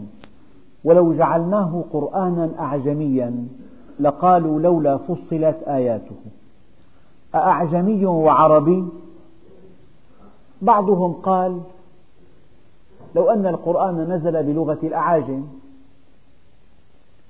ولو 0.84 1.12
جعلناه 1.12 1.84
قرآنا 1.92 2.50
أعجميا 2.58 3.46
لقالوا 4.00 4.60
لولا 4.60 4.96
فصلت 4.96 5.62
آياته. 5.66 6.16
أأعجمي 7.34 8.06
وعربي؟ 8.06 8.84
بعضهم 10.62 11.12
قال 11.12 11.60
لو 13.14 13.30
أن 13.30 13.46
القرآن 13.46 14.12
نزل 14.12 14.42
بلغة 14.42 14.78
الأعاجم 14.82 15.44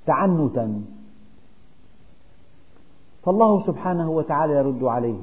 تعنتا 0.07 0.83
فالله 3.25 3.66
سبحانه 3.66 4.11
وتعالى 4.11 4.53
يرد 4.53 4.85
عليه. 4.85 5.23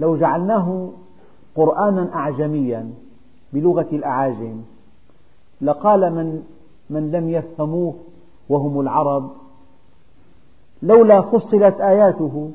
لو 0.00 0.16
جعلناه 0.16 0.88
قرآنا 1.56 2.14
أعجميا 2.14 2.90
بلغة 3.52 3.88
الأعاجم 3.92 4.62
لقال 5.60 6.14
من 6.14 6.42
من 6.90 7.10
لم 7.10 7.30
يفهموه 7.30 7.94
وهم 8.48 8.80
العرب 8.80 9.30
لولا 10.84 11.20
فصلت 11.20 11.80
آياته 11.80 12.50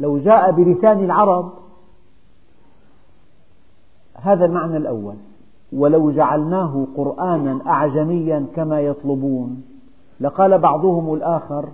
لو 0.00 0.18
جاء 0.18 0.50
بلسان 0.52 1.04
العرب 1.04 1.52
هذا 4.14 4.44
المعنى 4.44 4.76
الأول. 4.76 5.14
ولو 5.72 6.10
جعلناه 6.10 6.86
قرآنا 6.96 7.60
أعجميا 7.66 8.46
كما 8.56 8.80
يطلبون. 8.80 9.62
لقال 10.20 10.58
بعضهم 10.58 11.14
الآخر 11.14 11.68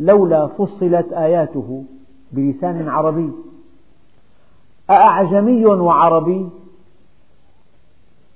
لولا 0.00 0.46
فصلت 0.46 1.12
آياته 1.12 1.84
بلسان 2.32 2.88
عربي. 2.88 3.30
أأعجمي 4.90 5.66
وعربي؟ 5.66 6.48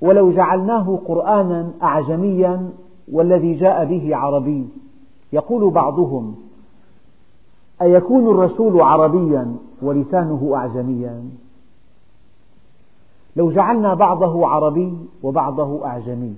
ولو 0.00 0.32
جعلناه 0.32 0.98
قرآنا 1.06 1.70
أعجميا 1.82 2.70
والذي 3.12 3.54
جاء 3.54 3.84
به 3.84 4.16
عربي. 4.16 4.68
يقول 5.32 5.70
بعضهم 5.70 6.43
أيكون 7.82 8.30
الرسول 8.30 8.80
عربيا 8.80 9.56
ولسانه 9.82 10.52
أعجميا؟ 10.54 11.24
لو 13.36 13.50
جعلنا 13.50 13.94
بعضه 13.94 14.48
عربي 14.48 14.96
وبعضه 15.22 15.86
أعجمي 15.86 16.34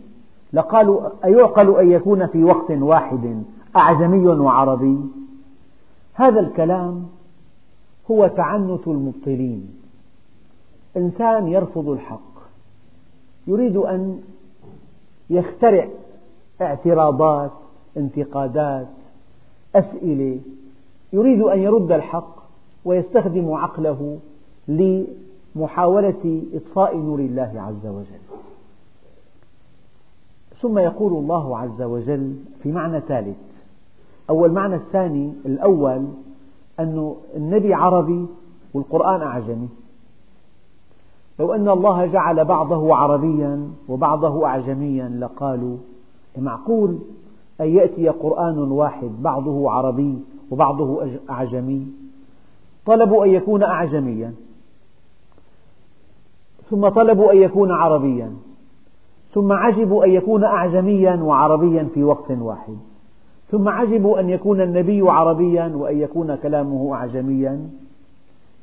لقالوا 0.52 1.08
أيعقل 1.24 1.76
أن 1.76 1.90
يكون 1.90 2.26
في 2.26 2.44
وقت 2.44 2.70
واحد 2.70 3.42
أعجمي 3.76 4.26
وعربي؟ 4.26 4.98
هذا 6.14 6.40
الكلام 6.40 7.06
هو 8.10 8.26
تعنت 8.26 8.88
المبطلين. 8.88 9.68
إنسان 10.96 11.48
يرفض 11.48 11.88
الحق 11.88 12.36
يريد 13.46 13.76
أن 13.76 14.20
يخترع 15.30 15.88
اعتراضات 16.60 17.50
انتقادات 17.96 18.88
أسئلة 19.74 20.40
يريد 21.12 21.40
أن 21.40 21.58
يرد 21.58 21.92
الحق 21.92 22.36
ويستخدم 22.84 23.52
عقله 23.52 24.18
لمحاولة 24.68 26.42
إطفاء 26.54 26.96
نور 26.96 27.18
الله 27.18 27.52
عز 27.56 27.86
وجل. 27.86 28.26
ثم 30.60 30.78
يقول 30.78 31.12
الله 31.12 31.58
عز 31.58 31.82
وجل 31.82 32.34
في 32.62 32.72
معنى 32.72 33.00
ثالث 33.00 33.36
أول 34.30 34.52
معنى 34.52 34.74
الثاني 34.74 35.32
الأول 35.46 36.06
أن 36.80 37.14
النبي 37.36 37.74
عربي 37.74 38.26
والقرآن 38.74 39.22
أعجمي. 39.22 39.68
لو 41.38 41.54
أن 41.54 41.68
الله 41.68 42.06
جعل 42.06 42.44
بعضه 42.44 42.96
عربيا 42.96 43.70
وبعضه 43.88 44.46
أعجميا 44.46 45.08
لقالوا 45.08 45.76
معقول 46.38 46.98
أن 47.60 47.66
يأتي 47.68 48.08
قرآن 48.08 48.58
واحد 48.58 49.10
بعضه 49.20 49.70
عربي 49.70 50.18
وبعضه 50.50 51.08
أعجمي. 51.30 51.86
طلبوا 52.86 53.24
أن 53.24 53.30
يكون 53.30 53.62
أعجميا. 53.62 54.34
ثم 56.70 56.88
طلبوا 56.88 57.32
أن 57.32 57.36
يكون 57.36 57.70
عربيا. 57.70 58.32
ثم 59.32 59.52
عجبوا 59.52 60.04
أن 60.04 60.10
يكون 60.10 60.44
أعجميا 60.44 61.14
وعربيا 61.14 61.88
في 61.94 62.04
وقت 62.04 62.30
واحد. 62.30 62.76
ثم 63.50 63.68
عجبوا 63.68 64.20
أن 64.20 64.30
يكون 64.30 64.60
النبي 64.60 65.10
عربيا 65.10 65.72
وأن 65.74 66.00
يكون 66.00 66.36
كلامه 66.36 66.94
أعجميا. 66.94 67.70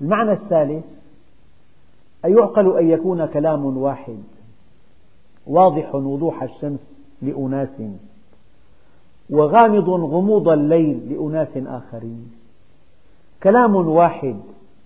المعنى 0.01 0.31
الثالث 0.31 0.85
أيعقل 2.25 2.77
أن 2.77 2.89
يكون 2.89 3.25
كلام 3.25 3.77
واحد. 3.77 4.23
واضح 5.47 5.95
وضوح 5.95 6.43
الشمس 6.43 6.91
لأناس. 7.21 7.81
وغامض 9.29 9.89
غموض 9.89 10.49
الليل 10.49 10.99
لأناس 11.09 11.57
آخرين. 11.57 12.31
كلام 13.43 13.75
واحد 13.75 14.35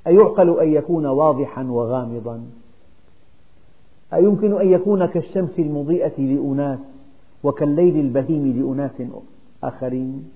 أيعقل 0.08 0.60
أن 0.60 0.74
يكون 0.74 1.06
واضحا 1.06 1.64
وغامضا؟ 1.64 2.42
أيمكن 4.14 4.62
أن 4.62 4.72
يكون 4.72 5.06
كالشمس 5.06 5.60
المضيئة 5.60 6.22
لأناس 6.22 6.80
وكالليل 7.44 8.00
البهيم 8.00 8.54
لأناس 8.62 9.02
آخرين؟ 9.64 10.30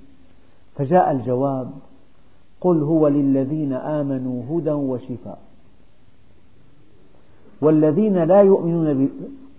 فجاء 0.76 1.12
الجواب 1.12 1.72
قل 2.62 2.84
هو 2.84 3.08
للذين 3.08 3.74
آمنوا 3.74 4.44
هدى 4.50 4.72
وشفاء. 4.72 5.40
والذين 7.62 8.24
لا 8.24 8.42
يؤمنون 8.42 9.10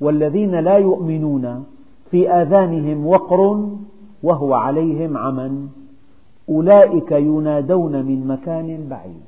والذين 0.01 0.55
لا 0.55 0.77
يؤمنون 0.77 1.65
في 2.11 2.31
آذانهم 2.31 3.07
وقر 3.07 3.69
وهو 4.23 4.55
عليهم 4.55 5.17
عمى 5.17 5.69
أولئك 6.49 7.13
ينادون 7.13 8.05
من 8.05 8.27
مكان 8.27 8.89
بعيد. 8.89 9.23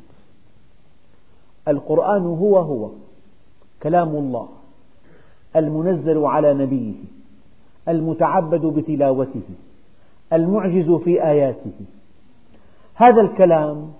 القرآن 1.69 2.23
هو 2.23 2.59
هو 2.59 2.91
كلام 3.83 4.09
الله 4.09 4.49
المنزل 5.57 6.25
على 6.25 6.55
نبيه 6.55 6.95
المتعبد 7.89 8.67
بتلاوته 8.67 9.49
المعجز 10.33 10.91
في 10.91 11.25
آياته. 11.25 11.73
هذا 12.95 13.21
الكلام 13.21 13.93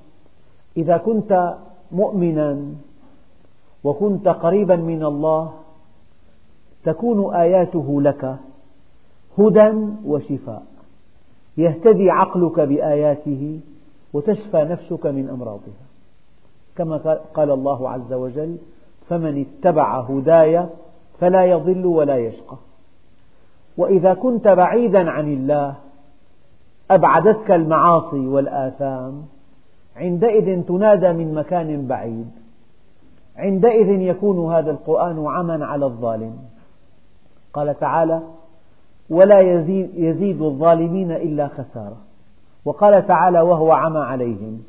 إذا 0.77 0.97
كنت 0.97 1.55
مؤمنا 1.93 2.59
وكنت 3.85 4.29
قريبا 4.29 4.77
من 4.77 5.05
الله 5.05 5.53
تكون 6.85 7.35
آياته 7.35 8.03
لك 8.03 8.37
هدى 9.39 9.73
وشفاء. 10.07 10.74
يهتدي 11.57 12.11
عقلك 12.11 12.61
بآياته 12.61 13.61
وتشفى 14.13 14.65
نفسك 14.65 15.07
من 15.07 15.29
أمراضها. 15.29 15.85
كما 16.77 17.19
قال 17.35 17.51
الله 17.51 17.91
عز 17.91 18.13
وجل 18.13 18.57
فمن 19.09 19.47
اتبع 19.47 20.01
هداي 20.01 20.67
فلا 21.21 21.45
يضل 21.45 21.87
ولا 21.87 22.17
يشقى. 22.17 22.57
وإذا 23.77 24.15
كنت 24.15 24.49
بعيدا 24.49 25.11
عن 25.11 25.33
الله 25.33 25.75
أبعدتك 26.91 27.51
المعاصي 27.51 28.27
والآثام. 28.27 29.23
عندئذ 29.97 30.63
تنادى 30.63 31.13
من 31.13 31.35
مكان 31.35 31.87
بعيد. 31.87 32.31
عندئذ 33.37 33.89
يكون 33.89 34.53
هذا 34.55 34.71
القرآن 34.71 35.27
عما 35.27 35.67
على 35.67 35.85
الظالم. 35.85 36.39
قال 37.53 37.79
تعالى 37.79 38.23
ولا 39.11 39.41
يزيد, 39.41 39.91
يزيد 39.95 40.43
الظالمين 40.43 41.13
إلا 41.13 41.49
خسارة. 41.49 41.97
وقال 42.65 43.07
تعالى 43.07 43.41
وهو 43.41 43.73
عمى 43.73 43.99
عليهم. 43.99 44.63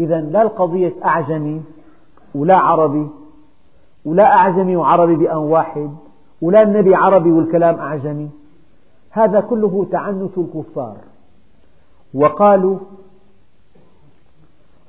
إذا 0.00 0.20
لا 0.20 0.42
القضية 0.42 0.92
أعجمي 1.04 1.62
ولا 2.34 2.56
عربي 2.56 3.08
ولا 4.04 4.34
أعجمي 4.34 4.76
وعربي 4.76 5.16
بأن 5.16 5.36
واحد 5.36 5.90
ولا 6.42 6.62
النبي 6.62 6.94
عربي 6.94 7.32
والكلام 7.32 7.78
أعجمي. 7.78 8.30
هذا 9.10 9.40
كله 9.40 9.86
تعنت 9.92 10.38
الكفار. 10.38 10.96
وقالوا 12.14 12.78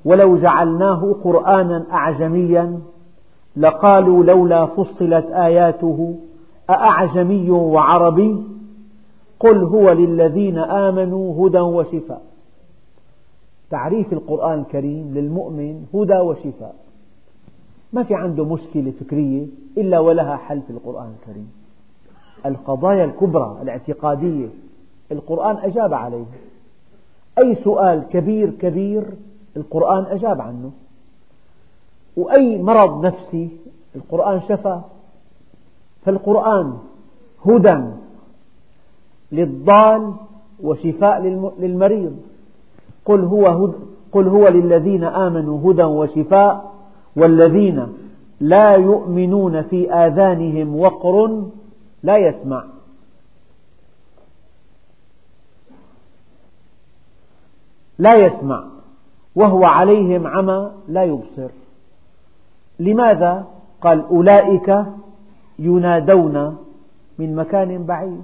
ولو 0.04 0.36
جعلناه 0.36 1.14
قرآنا 1.24 1.84
أعجميا 1.92 2.80
لقالوا 3.56 4.24
لولا 4.24 4.66
فصلت 4.66 5.26
آياته 5.26 6.16
أأعجمي 6.70 7.50
وعربي؟ 7.50 8.42
قل 9.40 9.64
هو 9.64 9.92
للذين 9.92 10.58
آمنوا 10.58 11.48
هدى 11.48 11.60
وشفاء. 11.60 12.22
تعريف 13.70 14.12
القرآن 14.12 14.58
الكريم 14.58 15.14
للمؤمن 15.14 15.86
هدى 15.94 16.18
وشفاء. 16.18 16.74
ما 17.92 18.02
في 18.02 18.14
عنده 18.14 18.44
مشكلة 18.44 18.92
فكرية 19.00 19.46
إلا 19.78 19.98
ولها 19.98 20.36
حل 20.36 20.60
في 20.60 20.70
القرآن 20.70 21.12
الكريم. 21.20 21.52
القضايا 22.46 23.04
الكبرى 23.04 23.58
الاعتقادية 23.62 24.48
القرآن 25.12 25.56
أجاب 25.56 25.94
عليها 25.94 26.26
أي 27.38 27.54
سؤال 27.54 28.02
كبير 28.10 28.50
كبير 28.50 29.04
القرآن 29.56 30.04
أجاب 30.04 30.40
عنه. 30.40 30.70
وأي 32.16 32.62
مرض 32.62 33.06
نفسي 33.06 33.48
القرآن 33.96 34.40
شفى 34.40 34.80
فالقرآن 36.04 36.78
هدى 37.46 37.80
للضال 39.32 40.12
وشفاء 40.62 41.22
للمريض. 41.58 42.16
قل 43.04 43.20
هو, 43.20 43.46
هد 43.46 43.74
قل 44.12 44.28
هو 44.28 44.48
للذين 44.48 45.04
آمنوا 45.04 45.72
هدى 45.72 45.82
وشفاء 45.82 46.72
والذين 47.16 47.86
لا 48.40 48.74
يؤمنون 48.74 49.62
في 49.62 49.92
آذانهم 49.92 50.76
وقر 50.76 51.42
لا 52.02 52.16
يسمع. 52.16 52.64
لا 57.98 58.14
يسمع 58.14 58.64
وهو 59.34 59.64
عليهم 59.64 60.26
عمى 60.26 60.70
لا 60.88 61.04
يبصر. 61.04 61.50
لماذا؟ 62.78 63.46
قال 63.80 64.04
أولئك 64.04 64.84
ينادون 65.58 66.56
من 67.18 67.36
مكان 67.36 67.84
بعيد. 67.84 68.22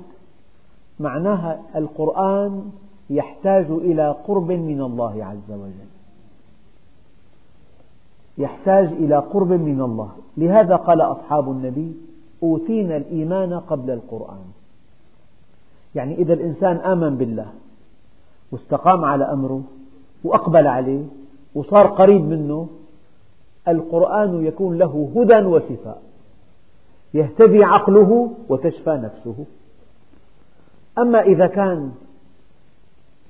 معناها 1.01 1.61
القرآن 1.77 2.71
يحتاج 3.11 3.67
إلى 3.71 4.17
قرب 4.29 4.53
من 4.53 4.81
الله 4.81 5.25
عز 5.25 5.51
وجل. 5.51 5.91
يحتاج 8.39 8.87
إلى 8.87 9.17
قرب 9.17 9.53
من 9.53 9.81
الله. 9.81 10.11
لهذا 10.37 10.77
قال 10.77 11.01
أصحاب 11.01 11.51
النبي 11.51 11.93
أوتينا 12.43 12.97
الإيمان 12.97 13.55
قبل 13.55 13.91
القرآن. 13.91 14.45
يعني 15.95 16.15
إذا 16.15 16.33
الإنسان 16.33 16.77
آمن 16.77 17.17
بالله 17.17 17.47
واستقام 18.53 19.05
على 19.05 19.25
أمره 19.25 19.63
وأقبل 20.25 20.67
عليه 20.67 21.05
وصار 21.55 21.87
قريب 21.87 22.23
منه 22.23 22.69
القرآن 23.69 24.45
يكون 24.45 24.79
له 24.79 25.11
هدى 25.17 25.47
وشفاء. 25.47 26.03
يهتدي 27.15 27.65
عقله 27.65 28.31
وتشفى 28.49 28.91
نفسه. 28.91 29.45
أما 30.99 31.23
إذا 31.23 31.47
كان 31.47 31.93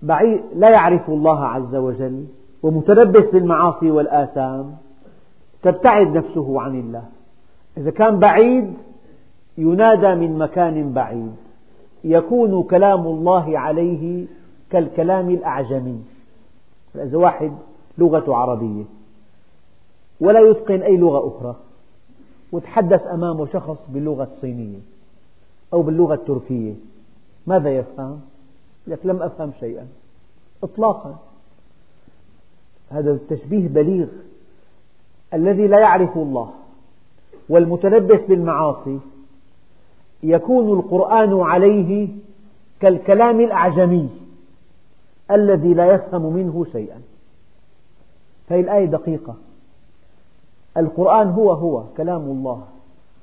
بعيد 0.03 0.41
لا 0.55 0.71
يعرف 0.71 1.11
الله 1.11 1.45
عز 1.45 1.75
وجل 1.75 2.25
ومتلبس 2.63 3.25
بالمعاصي 3.25 3.91
والآثام 3.91 4.77
تبتعد 5.63 6.17
نفسه 6.17 6.61
عن 6.61 6.81
الله. 6.81 7.05
إذا 7.77 7.91
كان 7.91 8.19
بعيد 8.19 8.75
ينادى 9.59 10.15
من 10.15 10.39
مكان 10.39 10.93
بعيد. 10.93 11.37
يكون 12.05 12.63
كلام 12.63 13.07
الله 13.07 13.59
عليه 13.59 14.27
كالكلام 14.71 15.31
الأعجمي. 15.31 16.03
إذا 16.95 17.19
واحد 17.19 17.53
لغة 17.99 18.35
عربية 18.35 18.85
ولا 20.21 20.41
يتقن 20.41 20.83
أي 20.83 20.97
لغة 20.97 21.29
أخرى. 21.29 21.57
وتحدث 22.53 23.07
أمامه 23.07 23.47
شخص 23.47 23.79
باللغة 23.89 24.29
الصينية 24.35 24.79
أو 25.73 25.83
باللغة 25.83 26.15
التركية. 26.15 26.73
ماذا 27.47 27.71
يفهم؟ 27.71 28.21
لك 28.87 28.99
لم 29.05 29.23
أفهم 29.23 29.53
شيئا. 29.61 29.87
إطلاقا. 30.63 31.19
هذا 32.91 33.13
التشبيه 33.13 33.69
بليغ 33.69 34.07
الذي 35.35 35.67
لا 35.67 35.79
يعرف 35.79 36.17
الله 36.17 36.51
والمتلبس 37.49 38.21
بالمعاصي. 38.21 38.99
يكون 40.23 40.79
القرآن 40.79 41.41
عليه 41.41 42.09
كالكلام 42.81 43.41
الأعجمي 43.41 44.09
الذي 45.31 45.75
لا 45.75 45.95
يفهم 45.95 46.33
منه 46.33 46.67
شيئا. 46.73 47.01
هذه 48.49 48.61
الآية 48.61 48.85
دقيقة. 48.85 49.35
القرآن 50.77 51.29
هو 51.29 51.53
هو 51.53 51.83
كلام 51.97 52.21
الله. 52.21 52.63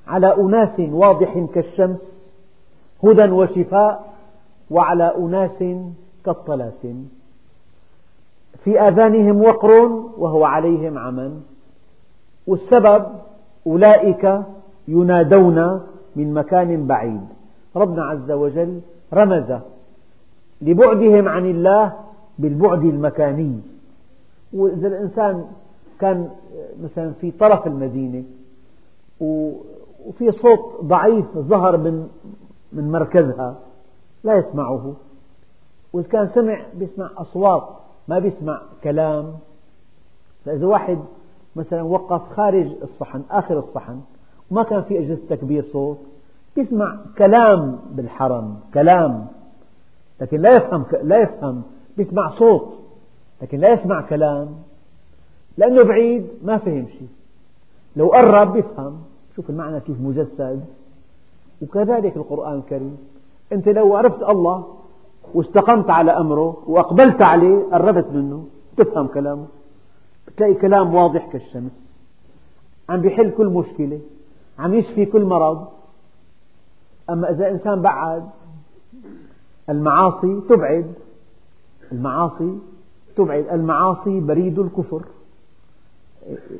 على 0.07 0.35
أناس 0.35 0.79
واضح 0.79 1.45
كالشمس 1.53 2.33
هدى 3.03 3.31
وشفاء 3.31 4.13
وعلى 4.71 5.15
أناس 5.17 5.63
كالطلاسم. 6.25 7.05
في 8.63 8.81
آذانهم 8.81 9.41
وقر 9.41 9.71
وهو 10.17 10.45
عليهم 10.45 10.97
عمى 10.97 11.31
والسبب 12.47 13.05
أولئك 13.67 14.41
ينادون 14.87 15.81
من 16.15 16.33
مكان 16.33 16.87
بعيد. 16.87 17.21
ربنا 17.75 18.05
عز 18.05 18.31
وجل 18.31 18.81
رمز 19.13 19.59
لبعدهم 20.61 21.27
عن 21.27 21.45
الله 21.45 21.93
بالبعد 22.39 22.83
المكاني. 22.83 23.59
وإذا 24.53 24.87
الإنسان 24.87 25.45
كان 25.99 26.29
مثلا 26.83 27.13
في 27.21 27.31
طرف 27.31 27.67
المدينة 27.67 28.23
وفي 29.19 30.31
صوت 30.31 30.83
ضعيف 30.83 31.37
ظهر 31.37 31.77
من 31.77 32.07
من 32.73 32.91
مركزها 32.91 33.55
لا 34.23 34.35
يسمعه. 34.37 34.93
وإذا 35.93 36.07
كان 36.07 36.27
سمع 36.27 36.65
بيسمع 36.73 37.09
أصوات 37.17 37.67
ما 38.07 38.19
بيسمع 38.19 38.61
كلام. 38.83 39.33
فإذا 40.45 40.65
واحد 40.65 40.99
مثلا 41.55 41.81
وقف 41.81 42.33
خارج 42.33 42.67
الصحن 42.83 43.23
آخر 43.31 43.57
الصحن 43.59 44.01
وما 44.51 44.63
كان 44.63 44.81
في 44.81 44.99
أجهزة 44.99 45.21
تكبير 45.29 45.65
صوت 45.73 45.97
يسمع 46.57 46.97
كلام 47.17 47.79
بالحرم 47.91 48.59
كلام. 48.73 49.27
لكن 50.21 50.41
لا 50.41 50.55
يفهم 50.55 50.85
لا 51.03 51.21
يفهم 51.21 51.63
يسمع 51.97 52.29
صوت 52.29 52.73
لكن 53.41 53.59
لا 53.59 53.73
يسمع 53.73 54.01
كلام. 54.01 54.49
لأنه 55.57 55.83
بعيد 55.83 56.27
ما 56.43 56.57
فهم 56.57 56.87
شيء. 56.87 57.07
لو 57.95 58.07
قرب 58.07 58.55
يفهم. 58.55 59.01
شوف 59.35 59.49
المعنى 59.49 59.79
كيف 59.79 60.01
مجسد. 60.01 60.65
وكذلك 61.61 62.17
القرآن 62.17 62.57
الكريم. 62.57 62.97
أنت 63.51 63.67
لو 63.69 63.95
عرفت 63.95 64.23
الله 64.23 64.77
واستقمت 65.33 65.89
على 65.89 66.11
أمره 66.11 66.63
وأقبلت 66.67 67.21
عليه 67.21 67.63
قربت 67.71 68.07
منه 68.13 68.47
تفهم 68.77 69.07
كلامه. 69.07 69.45
بتلاقي 70.27 70.53
كلام 70.53 70.95
واضح 70.95 71.31
كالشمس. 71.31 71.83
عم 72.89 73.01
بيحل 73.01 73.29
كل 73.31 73.47
مشكلة. 73.47 73.99
عم 74.59 74.73
يشفي 74.73 75.05
كل 75.05 75.25
مرض. 75.25 75.67
أما 77.09 77.31
إذا 77.31 77.49
إنسان 77.49 77.81
بعد 77.81 78.29
المعاصي 79.69 80.41
تبعد. 80.49 80.93
المعاصي 81.91 82.57
تبعد. 83.15 83.47
المعاصي 83.51 84.19
بريد 84.19 84.59
الكفر. 84.59 85.01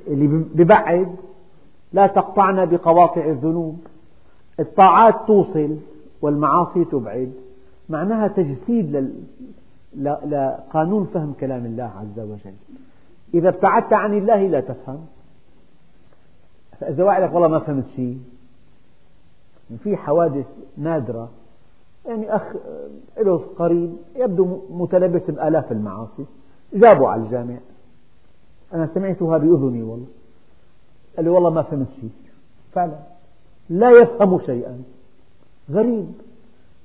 اللي 0.07 0.27
ببعد 0.27 1.15
لا 1.93 2.07
تقطعنا 2.07 2.65
بقواطع 2.65 3.25
الذنوب. 3.25 3.79
الطاعات 4.59 5.15
توصل 5.27 5.77
والمعاصي 6.21 6.85
تبعد. 6.85 7.33
معناها 7.89 8.27
تجسيد 8.27 9.13
لقانون 10.25 11.05
فهم 11.13 11.33
كلام 11.39 11.65
الله 11.65 11.91
عز 12.01 12.19
وجل. 12.19 12.53
إذا 13.33 13.49
ابتعدت 13.49 13.93
عن 13.93 14.17
الله 14.17 14.47
لا 14.47 14.59
تفهم. 14.59 15.05
فإذا 16.79 17.03
واحد 17.03 17.23
لك 17.23 17.33
والله 17.33 17.47
ما 17.47 17.59
فهمت 17.59 17.85
شيء. 17.95 18.19
في 19.83 19.97
حوادث 19.97 20.45
نادرة. 20.77 21.29
يعني 22.05 22.35
أخ 22.35 22.53
له 23.17 23.41
قريب 23.57 23.93
يبدو 24.15 24.59
متلبس 24.69 25.31
بآلاف 25.31 25.71
المعاصي. 25.71 26.25
جابوا 26.73 27.09
على 27.09 27.21
الجامع. 27.21 27.57
أنا 28.73 28.89
سمعتها 28.93 29.37
بأذني 29.37 29.83
والله. 29.83 30.07
قال 31.15 31.25
لي 31.25 31.31
والله 31.31 31.49
ما 31.49 31.61
فهمت 31.61 31.87
شيء. 32.01 32.09
فعلا. 32.73 32.99
لا 33.69 33.89
يفهم 33.89 34.39
شيئا. 34.39 34.81
غريب. 35.71 36.07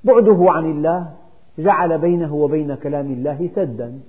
بعده 0.04 0.46
عن 0.48 0.70
الله 0.70 1.12
جعل 1.58 1.98
بينه 1.98 2.34
وبين 2.34 2.74
كلام 2.74 3.12
الله 3.12 3.50
سدا. 3.54 4.00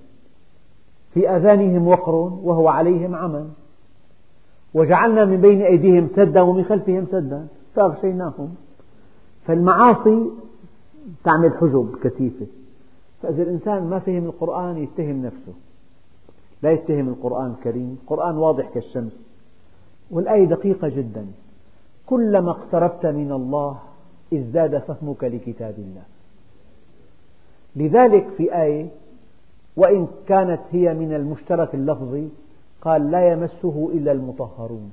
في 1.13 1.29
آذانهم 1.29 1.87
وقر 1.87 2.15
وهو 2.43 2.67
عليهم 2.67 3.15
عمى 3.15 3.45
وجعلنا 4.73 5.25
من 5.25 5.41
بين 5.41 5.61
أيديهم 5.61 6.09
سدا 6.15 6.41
ومن 6.41 6.63
خلفهم 6.63 7.05
سدا. 7.11 7.47
فأغشيناهم. 7.75 8.55
فالمعاصي 9.45 10.29
تعمل 11.23 11.51
حجب 11.57 11.95
كثيفة. 12.03 12.45
فإذا 13.21 13.43
الإنسان 13.43 13.89
ما 13.89 13.99
فهم 13.99 14.25
القرآن 14.25 14.77
يتهم 14.77 15.25
نفسه. 15.25 15.53
لا 16.63 16.71
يتهم 16.71 17.09
القرآن 17.09 17.51
الكريم. 17.51 17.97
القرآن 18.03 18.37
واضح 18.37 18.69
كالشمس. 18.69 19.21
والآية 20.11 20.45
دقيقة 20.45 20.87
جدا. 20.89 21.25
كلما 22.05 22.51
اقتربت 22.51 23.05
من 23.05 23.31
الله 23.31 23.79
ازداد 24.33 24.77
فهمك 24.77 25.23
لكتاب 25.23 25.75
الله. 25.77 26.03
لذلك 27.75 28.27
في 28.37 28.61
آية 28.61 28.87
وإن 29.77 30.07
كانت 30.27 30.61
هي 30.71 30.93
من 30.93 31.13
المشترك 31.13 31.75
اللفظي 31.75 32.27
قال 32.81 33.11
لا 33.11 33.31
يمسه 33.31 33.89
إلا 33.93 34.11
المطهرون. 34.11 34.91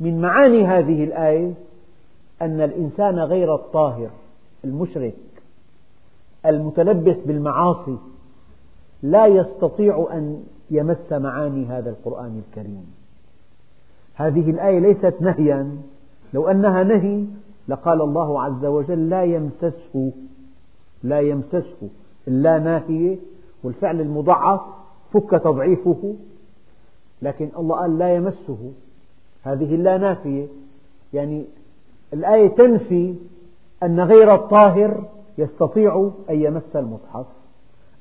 من 0.00 0.20
معاني 0.20 0.64
هذه 0.66 1.04
الآية 1.04 1.52
أن 2.42 2.60
الإنسان 2.60 3.18
غير 3.18 3.54
الطاهر 3.54 4.10
المشرك 4.64 5.14
المتلبس 6.46 7.16
بالمعاصي 7.16 7.96
لا 9.04 9.26
يستطيع 9.26 10.08
أن 10.12 10.44
يمس 10.70 11.12
معاني 11.12 11.66
هذا 11.66 11.90
القرآن 11.90 12.42
الكريم. 12.48 12.94
هذه 14.14 14.50
الآية 14.50 14.78
ليست 14.78 15.14
نهيا. 15.20 15.76
لو 16.34 16.48
أنها 16.48 16.82
نهي 16.82 17.24
لقال 17.68 18.02
الله 18.02 18.42
عز 18.42 18.64
وجل 18.64 19.08
لا 19.10 19.24
يمسسه 19.24 20.12
لا 21.02 21.20
يمسسه 21.20 21.88
اللا 22.28 22.58
ناهية 22.58 23.16
والفعل 23.62 24.00
المضعف 24.00 24.60
فك 25.12 25.30
تضعيفه. 25.30 26.14
لكن 27.22 27.48
الله 27.58 27.76
قال 27.76 27.98
لا 27.98 28.14
يمسه. 28.14 28.72
هذه 29.42 29.74
اللا 29.74 29.98
نافية. 29.98 30.46
يعني 31.12 31.44
الآية 32.12 32.48
تنفي 32.48 33.14
أن 33.82 34.00
غير 34.00 34.34
الطاهر 34.34 35.04
يستطيع 35.38 36.10
أن 36.30 36.42
يمس 36.42 36.76
المصحف 36.76 37.26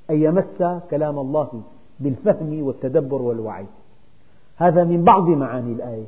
أن 0.09 0.21
يمس 0.21 0.63
كلام 0.91 1.19
الله 1.19 1.61
بالفهم 1.99 2.63
والتدبر 2.63 3.21
والوعي. 3.21 3.65
هذا 4.55 4.83
من 4.83 5.03
بعض 5.03 5.27
معاني 5.27 5.73
الآية. 5.73 6.05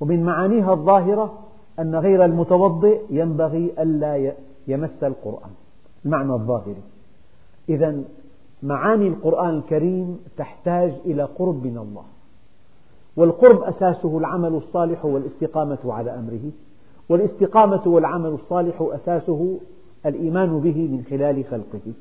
ومن 0.00 0.22
معانيها 0.22 0.72
الظاهرة 0.72 1.38
أن 1.78 1.94
غير 1.94 2.24
المتوضئ 2.24 3.00
ينبغي 3.10 3.72
ألا 3.78 4.32
يمس 4.68 5.04
القرآن. 5.04 5.50
المعنى 6.04 6.32
الظاهري 6.32 6.82
إذا 7.68 8.02
معاني 8.62 9.08
القرآن 9.08 9.56
الكريم 9.56 10.18
تحتاج 10.36 10.92
إلى 11.04 11.22
قرب 11.22 11.66
من 11.66 11.78
الله. 11.78 12.04
والقرب 13.16 13.62
أساسه 13.62 14.18
العمل 14.18 14.54
الصالح 14.54 15.04
والاستقامة 15.04 15.78
على 15.84 16.10
أمره. 16.10 16.50
والاستقامة 17.08 17.82
والعمل 17.86 18.30
الصالح 18.30 18.88
أساسه 18.92 19.58
الإيمان 20.06 20.60
به 20.60 20.88
من 20.88 21.04
خلال 21.10 21.44
خلقه. 21.44 21.92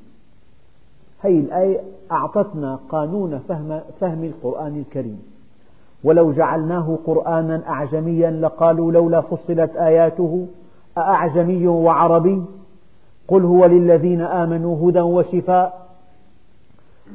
هذه 1.26 1.40
الآية 1.40 1.82
أعطتنا 2.12 2.80
قانون 2.90 3.40
فهم, 3.48 3.82
فهم 4.00 4.24
القرآن 4.24 4.84
الكريم. 4.88 5.24
ولو 6.04 6.32
جعلناه 6.32 6.98
قرآنا 7.06 7.62
أعجميا 7.68 8.32
لقالوا 8.32 8.92
لولا 8.92 9.22
فصلت 9.22 9.76
آياته 9.76 10.48
أأعجمي 10.98 11.68
وعربي. 11.68 12.44
قل 13.28 13.44
هو 13.44 13.66
للذين 13.66 14.22
آمنوا 14.22 14.90
هدى 14.90 15.02
وشفاء 15.02 15.86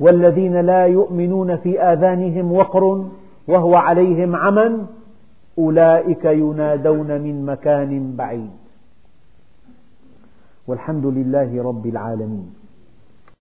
والذين 0.00 0.60
لا 0.60 0.86
يؤمنون 0.86 1.56
في 1.56 1.82
آذانهم 1.82 2.52
وقر 2.52 3.04
وهو 3.48 3.74
عليهم 3.74 4.36
عمى 4.36 4.86
أولئك 5.58 6.24
ينادون 6.24 7.20
من 7.20 7.46
مكان 7.46 8.16
بعيد. 8.16 8.50
والحمد 10.66 11.06
لله 11.06 11.62
رب 11.62 11.86
العالمين. 11.86 12.59